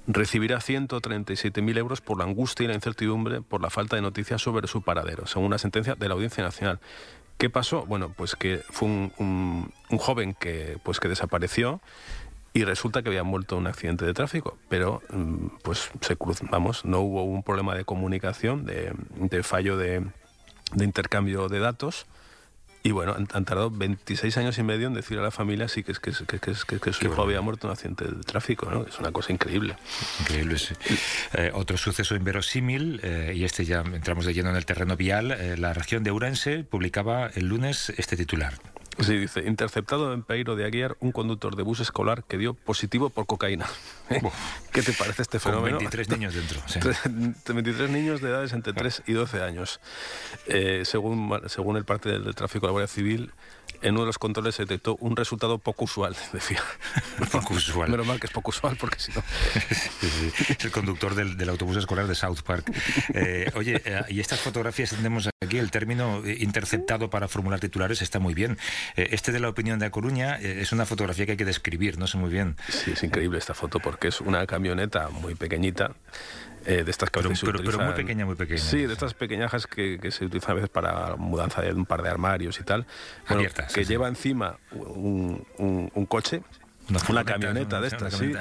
recibirá 0.06 0.58
137.000 0.58 1.78
euros 1.78 2.00
por 2.00 2.18
la 2.18 2.24
angustia 2.24 2.64
y 2.64 2.68
la 2.68 2.74
incertidumbre 2.74 3.40
por 3.40 3.62
la 3.62 3.70
falta 3.70 3.96
de 3.96 4.02
noticias 4.02 4.42
sobre 4.42 4.66
su 4.66 4.82
paradero, 4.82 5.26
según 5.26 5.46
una 5.46 5.58
sentencia 5.58 5.94
de 5.94 6.08
la 6.08 6.14
Audiencia 6.14 6.42
Nacional. 6.42 6.80
¿Qué 7.38 7.50
pasó? 7.50 7.86
Bueno, 7.86 8.12
pues 8.16 8.36
que 8.36 8.62
fue 8.70 8.88
un, 8.88 9.72
joven 9.98 10.34
que, 10.34 10.78
pues 10.82 11.00
que 11.00 11.08
desapareció 11.08 11.80
y 12.52 12.64
resulta 12.64 13.02
que 13.02 13.08
había 13.08 13.22
muerto 13.22 13.54
en 13.54 13.62
un 13.62 13.66
accidente 13.68 14.04
de 14.04 14.12
tráfico, 14.12 14.58
pero 14.68 15.00
mm, 15.10 15.46
pues 15.62 15.90
se 16.00 16.16
vamos, 16.50 16.84
no 16.84 17.00
hubo 17.00 17.24
un 17.24 17.42
problema 17.42 17.74
de 17.74 17.84
comunicación, 17.84 18.66
de, 18.66 19.42
fallo 19.42 19.76
de 19.76 20.04
intercambio 20.76 21.48
de 21.48 21.60
datos 21.60 22.06
y 22.82 22.90
bueno, 22.90 23.14
han, 23.14 23.44
tardado 23.44 23.70
26 23.70 24.36
años 24.38 24.58
y 24.58 24.62
medio 24.62 24.88
en 24.88 24.94
decir 24.94 25.18
a 25.18 25.22
la 25.22 25.30
familia 25.30 25.68
sí 25.68 25.84
que, 25.84 25.92
es, 25.92 26.00
que, 26.00 26.10
que, 26.10 26.38
que, 26.38 26.80
que 26.80 26.92
su 26.92 27.04
hijo 27.04 27.22
había 27.22 27.40
muerto 27.40 27.66
en 27.66 27.70
un 27.70 27.72
accidente 27.74 28.04
de 28.06 28.22
tráfico, 28.24 28.70
¿no? 28.70 28.84
Es 28.86 28.98
una 28.98 29.12
cosa 29.12 29.32
increíble. 29.32 29.76
Increíble, 30.20 30.58
sí. 30.58 30.74
Eh, 31.34 31.50
otro 31.54 31.76
suceso 31.76 32.16
inverosímil, 32.16 33.00
eh, 33.02 33.34
y 33.36 33.44
este 33.44 33.64
ya 33.64 33.80
entramos 33.80 34.26
de 34.26 34.34
lleno 34.34 34.50
en 34.50 34.56
el 34.56 34.66
terreno 34.66 34.96
vial, 34.96 35.30
eh, 35.30 35.56
la 35.56 35.72
región 35.74 36.02
de 36.02 36.10
Urense 36.10 36.64
publicaba 36.64 37.28
el 37.34 37.46
lunes 37.46 37.92
este 37.96 38.16
titular. 38.16 38.54
Sí, 39.00 39.16
dice, 39.16 39.40
interceptado 39.46 40.12
en 40.12 40.22
Peiro 40.22 40.54
de 40.54 40.64
Aguiar 40.64 40.96
un 41.00 41.12
conductor 41.12 41.56
de 41.56 41.62
bus 41.62 41.80
escolar 41.80 42.24
que 42.24 42.36
dio 42.36 42.54
positivo 42.54 43.10
por 43.10 43.26
cocaína. 43.26 43.66
¿Qué 44.72 44.82
te 44.82 44.92
parece 44.92 45.22
este 45.22 45.38
fenómeno? 45.38 45.78
Con 45.78 45.84
23 45.90 46.08
niños 46.18 46.34
dentro. 46.34 46.60
23 47.54 47.90
niños 47.90 48.20
de 48.20 48.28
edades 48.28 48.52
entre 48.52 48.72
3 48.72 49.04
y 49.06 49.12
12 49.12 49.42
años. 49.42 49.80
Eh, 50.46 50.82
según, 50.84 51.40
según 51.46 51.76
el 51.76 51.84
parte 51.84 52.10
del, 52.10 52.34
tráfico 52.34 52.66
de 52.66 52.68
la 52.68 52.72
Guardia 52.72 52.88
Civil, 52.88 53.32
en 53.82 53.92
uno 53.92 54.00
de 54.00 54.06
los 54.06 54.18
controles 54.18 54.54
se 54.54 54.62
detectó 54.62 54.96
un 55.00 55.16
resultado 55.16 55.58
poco 55.58 55.84
usual, 55.84 56.16
decía. 56.32 56.62
poco 57.32 57.54
usual. 57.54 57.90
Menos 57.90 58.06
mal 58.06 58.20
que 58.20 58.26
es 58.26 58.32
poco 58.32 58.50
usual, 58.50 58.76
porque 58.78 58.98
si 58.98 59.12
no... 59.12 59.22
El 60.62 60.70
conductor 60.70 61.14
del, 61.14 61.48
autobús 61.48 61.76
escolar 61.76 62.06
de 62.06 62.14
South 62.14 62.42
Park. 62.44 62.70
Eh, 63.14 63.50
oye, 63.54 63.82
eh, 63.84 64.02
y 64.08 64.20
estas 64.20 64.40
fotografías 64.40 64.90
tenemos 64.90 65.28
aquí, 65.42 65.58
el 65.58 65.70
término 65.70 66.22
interceptado 66.26 67.10
para 67.10 67.28
formular 67.28 67.60
titulares 67.60 68.00
está 68.02 68.18
muy 68.18 68.34
bien. 68.34 68.58
este 68.96 69.32
de 69.32 69.40
la 69.40 69.48
opinión 69.48 69.78
de 69.78 69.86
A 69.86 69.90
Coruña 69.90 70.36
es 70.36 70.72
una 70.72 70.86
fotografía 70.86 71.26
que 71.26 71.32
hay 71.32 71.38
que 71.38 71.44
describir, 71.44 71.98
no 71.98 72.06
sé 72.06 72.16
muy 72.16 72.30
bien. 72.30 72.56
Sí, 72.68 72.92
es 72.92 73.02
increíble 73.02 73.38
esta 73.38 73.54
foto 73.54 73.80
porque 73.80 74.08
es 74.08 74.20
una 74.20 74.46
camioneta 74.46 75.08
muy 75.08 75.34
pequeñita. 75.34 75.92
Eh, 76.64 76.84
de 76.84 76.90
estas 76.90 77.10
que 77.10 77.20
pero, 77.20 77.60
pero, 77.64 77.78
muy 77.78 77.94
pequeña, 77.94 78.24
muy 78.24 78.36
pequeña. 78.36 78.60
Sí, 78.60 78.86
de 78.86 78.92
estas 78.92 79.14
pequeñajas 79.14 79.66
que, 79.66 79.98
se 80.10 80.24
utilizan 80.24 80.52
a 80.52 80.54
veces 80.54 80.70
para 80.70 81.16
mudanza 81.16 81.62
de 81.62 81.72
un 81.72 81.86
par 81.86 82.02
de 82.02 82.10
armarios 82.10 82.58
y 82.60 82.64
tal. 82.64 82.86
que 83.74 83.84
lleva 83.84 84.08
encima 84.08 84.58
un, 84.72 85.44
un, 85.58 86.06
coche 86.06 86.42
una, 87.08 87.24
camioneta 87.24 87.80
de 87.80 87.88
estas, 87.88 88.14
sí, 88.18 88.32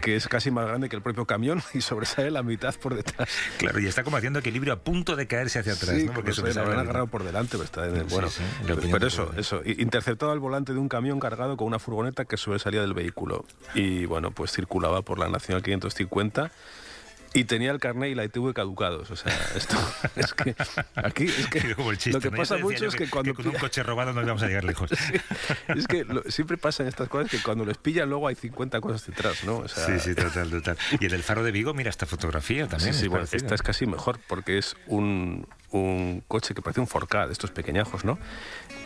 que, 0.00 0.16
es 0.16 0.28
casi 0.28 0.50
más 0.50 0.66
grande 0.66 0.88
que 0.88 0.96
el 0.96 1.02
propio 1.02 1.24
camión 1.24 1.62
y 1.74 1.80
sobresale 1.80 2.30
la 2.30 2.42
mitad 2.42 2.74
por 2.74 2.94
detrás. 2.94 3.28
Claro, 3.58 3.78
y 3.80 3.86
está 3.86 4.02
como 4.02 4.16
haciendo 4.16 4.38
equilibrio 4.40 4.72
a 4.72 4.80
punto 4.80 5.16
de 5.16 5.26
caerse 5.26 5.60
hacia 5.60 5.74
atrás, 5.74 5.96
¿no? 5.96 6.12
Porque 6.12 6.32
se 6.32 6.42
lo 6.42 6.62
han 6.62 6.78
agarrado 6.78 7.06
por 7.06 7.24
delante, 7.24 7.52
pero 7.52 7.64
está 7.64 7.88
bueno. 8.08 8.28
pero 8.90 9.06
eso, 9.06 9.32
eso, 9.36 9.62
interceptado 9.64 10.32
al 10.32 10.40
volante 10.40 10.72
de 10.72 10.78
un 10.78 10.88
camión 10.88 11.20
cargado 11.20 11.56
con 11.56 11.66
una 11.66 11.78
furgoneta 11.78 12.24
que 12.24 12.36
sobresalía 12.36 12.80
del 12.80 12.94
vehículo 12.94 13.44
y 13.74 14.04
bueno, 14.06 14.30
pues 14.30 14.52
circulaba 14.52 15.02
por 15.02 15.18
la 15.18 15.28
Nacional 15.28 15.62
550 15.62 16.50
y 17.32 17.44
tenía 17.44 17.70
el 17.70 17.78
carnet 17.78 18.10
y 18.10 18.14
la 18.14 18.24
ITV 18.24 18.52
caducados. 18.52 19.10
O 19.10 19.16
sea, 19.16 19.32
esto 19.54 19.76
es 20.16 20.34
que 20.34 20.54
aquí 20.94 21.24
es 21.26 21.46
que 21.48 21.74
lo 22.10 22.20
que 22.20 22.30
pasa 22.30 22.58
mucho 22.58 22.86
es 22.86 22.96
que, 22.96 23.08
cuando 23.08 23.34
con 23.34 23.46
un 23.46 23.54
coche 23.54 23.82
robado 23.82 24.12
no 24.12 24.24
vamos 24.24 24.42
a 24.42 24.46
llegar 24.46 24.64
lejos. 24.64 24.90
es 25.68 25.86
que 25.86 26.06
siempre 26.28 26.56
pasa 26.56 26.82
en 26.82 26.88
estas 26.88 27.08
cosas 27.08 27.30
que 27.30 27.42
cuando 27.42 27.64
les 27.64 27.78
pillan 27.78 28.08
luego 28.08 28.28
hay 28.28 28.34
50 28.34 28.80
cosas 28.80 29.06
detrás, 29.06 29.44
¿no? 29.44 29.66
sí, 29.68 29.98
sí, 30.00 30.14
total, 30.14 30.50
total. 30.50 30.76
Y 30.98 31.06
en 31.06 31.12
el 31.12 31.22
faro 31.22 31.42
de 31.42 31.52
Vigo, 31.52 31.74
mira 31.74 31.90
esta 31.90 32.06
fotografía 32.06 32.66
también. 32.66 32.94
Sí, 32.94 33.08
bueno, 33.08 33.26
esta 33.30 33.54
es 33.54 33.62
casi 33.62 33.86
mejor 33.86 34.18
porque 34.26 34.58
es 34.58 34.76
un, 34.86 35.46
un 35.70 36.22
coche 36.26 36.54
que 36.54 36.62
parece 36.62 36.80
un 36.80 36.86
Forcad, 36.86 37.26
de 37.26 37.32
estos 37.32 37.50
pequeñajos, 37.50 38.04
¿no? 38.04 38.18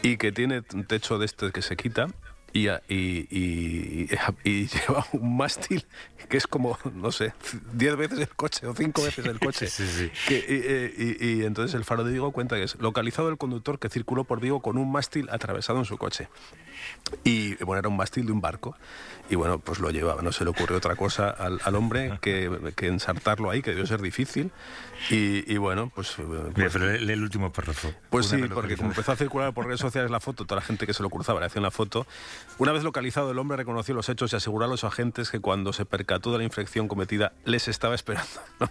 Y 0.02 0.16
que 0.16 0.32
tiene 0.32 0.62
un 0.74 0.84
techo 0.84 1.18
de 1.18 1.26
este 1.26 1.50
que 1.50 1.62
se 1.62 1.76
quita 1.76 2.08
y, 2.54 2.68
y, 2.88 4.08
y, 4.44 4.66
lleva 4.68 5.04
un 5.12 5.36
mástil 5.36 5.84
que 6.28 6.36
es 6.36 6.46
como, 6.46 6.78
no 6.94 7.10
sé, 7.10 7.34
10 7.72 7.96
veces 7.96 8.18
el 8.20 8.28
coche 8.28 8.66
o 8.66 8.74
5 8.74 9.02
veces 9.02 9.26
el 9.26 9.40
coche. 9.40 9.66
sí, 9.66 9.84
sí. 9.86 10.10
y, 10.30 11.44
entonces 11.44 11.74
el 11.74 11.84
faro 11.84 12.04
de 12.04 12.12
Vigo 12.12 12.30
cuenta 12.30 12.54
que 12.56 12.62
es 12.62 12.76
localizado 12.76 13.28
el 13.28 13.38
conductor 13.38 13.80
que 13.80 13.90
circuló 13.90 14.22
por 14.22 14.40
Vigo 14.40 14.62
con 14.62 14.78
un 14.78 14.90
mástil 14.90 15.28
atravesado 15.30 15.80
en 15.80 15.84
su 15.84 15.98
coche. 15.98 16.28
Y 17.24 17.54
bueno, 17.64 17.80
era 17.80 17.88
un 17.88 17.96
mástil 17.96 18.26
de 18.26 18.32
un 18.32 18.40
barco. 18.40 18.76
Y 19.30 19.36
bueno, 19.36 19.58
pues 19.58 19.78
lo 19.78 19.90
llevaba. 19.90 20.22
No 20.22 20.32
se 20.32 20.44
le 20.44 20.50
ocurrió 20.50 20.76
otra 20.76 20.96
cosa 20.96 21.30
al, 21.30 21.60
al 21.64 21.74
hombre 21.76 22.18
que, 22.20 22.72
que, 22.76 22.88
ensartarlo 22.88 23.50
ahí, 23.50 23.62
que 23.62 23.70
debió 23.70 23.86
ser 23.86 24.02
difícil. 24.02 24.52
Y, 25.10 25.56
bueno, 25.56 25.90
pues. 25.94 26.16
Mira, 26.18 26.68
pero 26.72 26.92
lee 26.92 27.12
el 27.12 27.22
último 27.22 27.52
párrafo. 27.52 27.92
Pues 28.10 28.26
sí, 28.26 28.36
porque 28.52 28.76
como 28.76 28.90
empezó 28.90 29.12
a 29.12 29.16
circular 29.16 29.52
por 29.54 29.66
redes 29.66 29.80
sociales 29.80 30.10
la 30.10 30.20
foto, 30.20 30.44
toda 30.44 30.60
la 30.60 30.66
gente 30.66 30.86
que 30.86 30.94
se 30.94 31.02
lo 31.02 31.10
cruzaba 31.10 31.40
le 31.40 31.46
hacía 31.46 31.62
la 31.62 31.70
foto. 31.70 32.06
Una 32.58 32.72
vez 32.72 32.84
localizado, 32.84 33.32
el 33.32 33.38
hombre 33.38 33.56
reconoció 33.56 33.94
los 33.94 34.08
hechos 34.08 34.32
y 34.32 34.36
aseguró 34.36 34.64
a 34.64 34.68
los 34.68 34.84
agentes 34.84 35.30
que 35.30 35.40
cuando 35.40 35.72
se 35.72 35.84
percató 35.84 36.30
de 36.32 36.38
la 36.38 36.44
infracción 36.44 36.86
cometida, 36.86 37.32
les 37.44 37.66
estaba 37.66 37.94
esperando. 37.94 38.30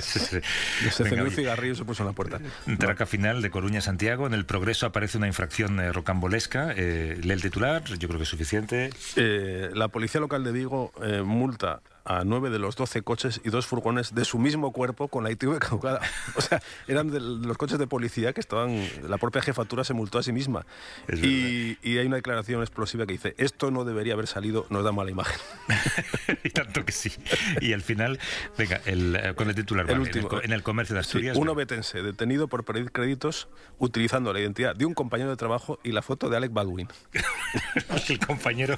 se 0.00 0.42
encendió 0.86 1.24
un 1.24 1.30
cigarrillo 1.30 1.72
y 1.72 1.76
se 1.76 1.84
puso 1.84 2.02
en 2.02 2.08
la 2.08 2.12
puerta. 2.12 2.40
Traca 2.78 3.06
final 3.06 3.40
de 3.40 3.50
Coruña-Santiago. 3.50 4.26
En 4.26 4.34
el 4.34 4.44
progreso 4.44 4.86
aparece 4.86 5.16
una 5.16 5.26
infracción 5.26 5.80
eh, 5.80 5.92
rocambolesca. 5.92 6.72
Eh, 6.76 7.18
lee 7.22 7.32
el 7.32 7.42
titular, 7.42 7.84
yo 7.84 8.08
creo 8.08 8.18
que 8.18 8.24
es 8.24 8.28
suficiente. 8.28 8.90
Eh, 9.16 9.70
la 9.72 9.88
policía 9.88 10.20
local 10.20 10.44
de 10.44 10.52
Vigo 10.52 10.92
multa 11.24 11.80
a 12.04 12.24
nueve 12.24 12.50
de 12.50 12.58
los 12.58 12.76
doce 12.76 13.02
coches 13.02 13.40
y 13.44 13.50
dos 13.50 13.66
furgones 13.66 14.14
de 14.14 14.24
su 14.24 14.38
mismo 14.38 14.72
cuerpo 14.72 15.08
con 15.08 15.24
la 15.24 15.30
ITV 15.30 15.58
caducada. 15.60 16.00
O 16.36 16.40
sea, 16.40 16.62
eran 16.86 17.10
de 17.10 17.20
los 17.20 17.56
coches 17.56 17.78
de 17.78 17.86
policía 17.86 18.32
que 18.32 18.40
estaban. 18.40 18.86
La 19.08 19.18
propia 19.18 19.42
jefatura 19.42 19.84
se 19.84 19.94
multó 19.94 20.18
a 20.18 20.22
sí 20.22 20.32
misma. 20.32 20.66
Y, 21.08 21.78
y, 21.82 21.98
hay 21.98 22.06
una 22.06 22.16
declaración 22.16 22.60
explosiva 22.60 23.06
que 23.06 23.12
dice: 23.12 23.34
Esto 23.38 23.70
no 23.70 23.84
debería 23.84 24.14
haber 24.14 24.26
salido, 24.26 24.66
nos 24.70 24.84
da 24.84 24.92
mala 24.92 25.10
imagen. 25.10 25.38
y 26.44 26.50
tanto 26.50 26.84
que 26.84 26.92
sí. 26.92 27.12
Y 27.60 27.72
al 27.72 27.82
final, 27.82 28.18
venga, 28.58 28.80
el, 28.84 29.16
eh, 29.16 29.34
con 29.34 29.48
el 29.48 29.54
titular, 29.54 29.90
el 29.90 30.00
último, 30.00 30.28
en, 30.42 30.52
el, 30.52 30.62
comercio 30.62 30.94
de 30.94 31.00
Asturias. 31.00 31.34
Sí, 31.36 31.40
uno 31.40 31.54
betense 31.54 32.02
detenido 32.02 32.48
por 32.48 32.64
pedir 32.64 32.92
créditos 32.92 33.48
utilizando 33.78 34.32
la 34.32 34.40
identidad 34.40 34.76
de 34.76 34.86
un 34.86 34.94
compañero 34.94 35.30
de 35.30 35.36
trabajo 35.36 35.78
y 35.82 35.92
la 35.92 36.02
foto 36.02 36.28
de 36.28 36.36
Alec 36.36 36.52
Baldwin. 36.52 36.88
el 38.08 38.18
compañero. 38.18 38.76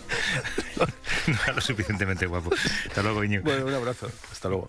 no 1.27 1.39
era 1.45 1.53
lo 1.53 1.61
suficientemente 1.61 2.27
guapo. 2.27 2.51
Hasta 2.87 3.03
luego, 3.17 3.25
Iñigo. 3.25 3.45
Bueno, 3.45 3.67
un 3.67 3.75
abrazo. 3.75 4.09
Hasta 4.31 4.49
luego. 4.49 4.69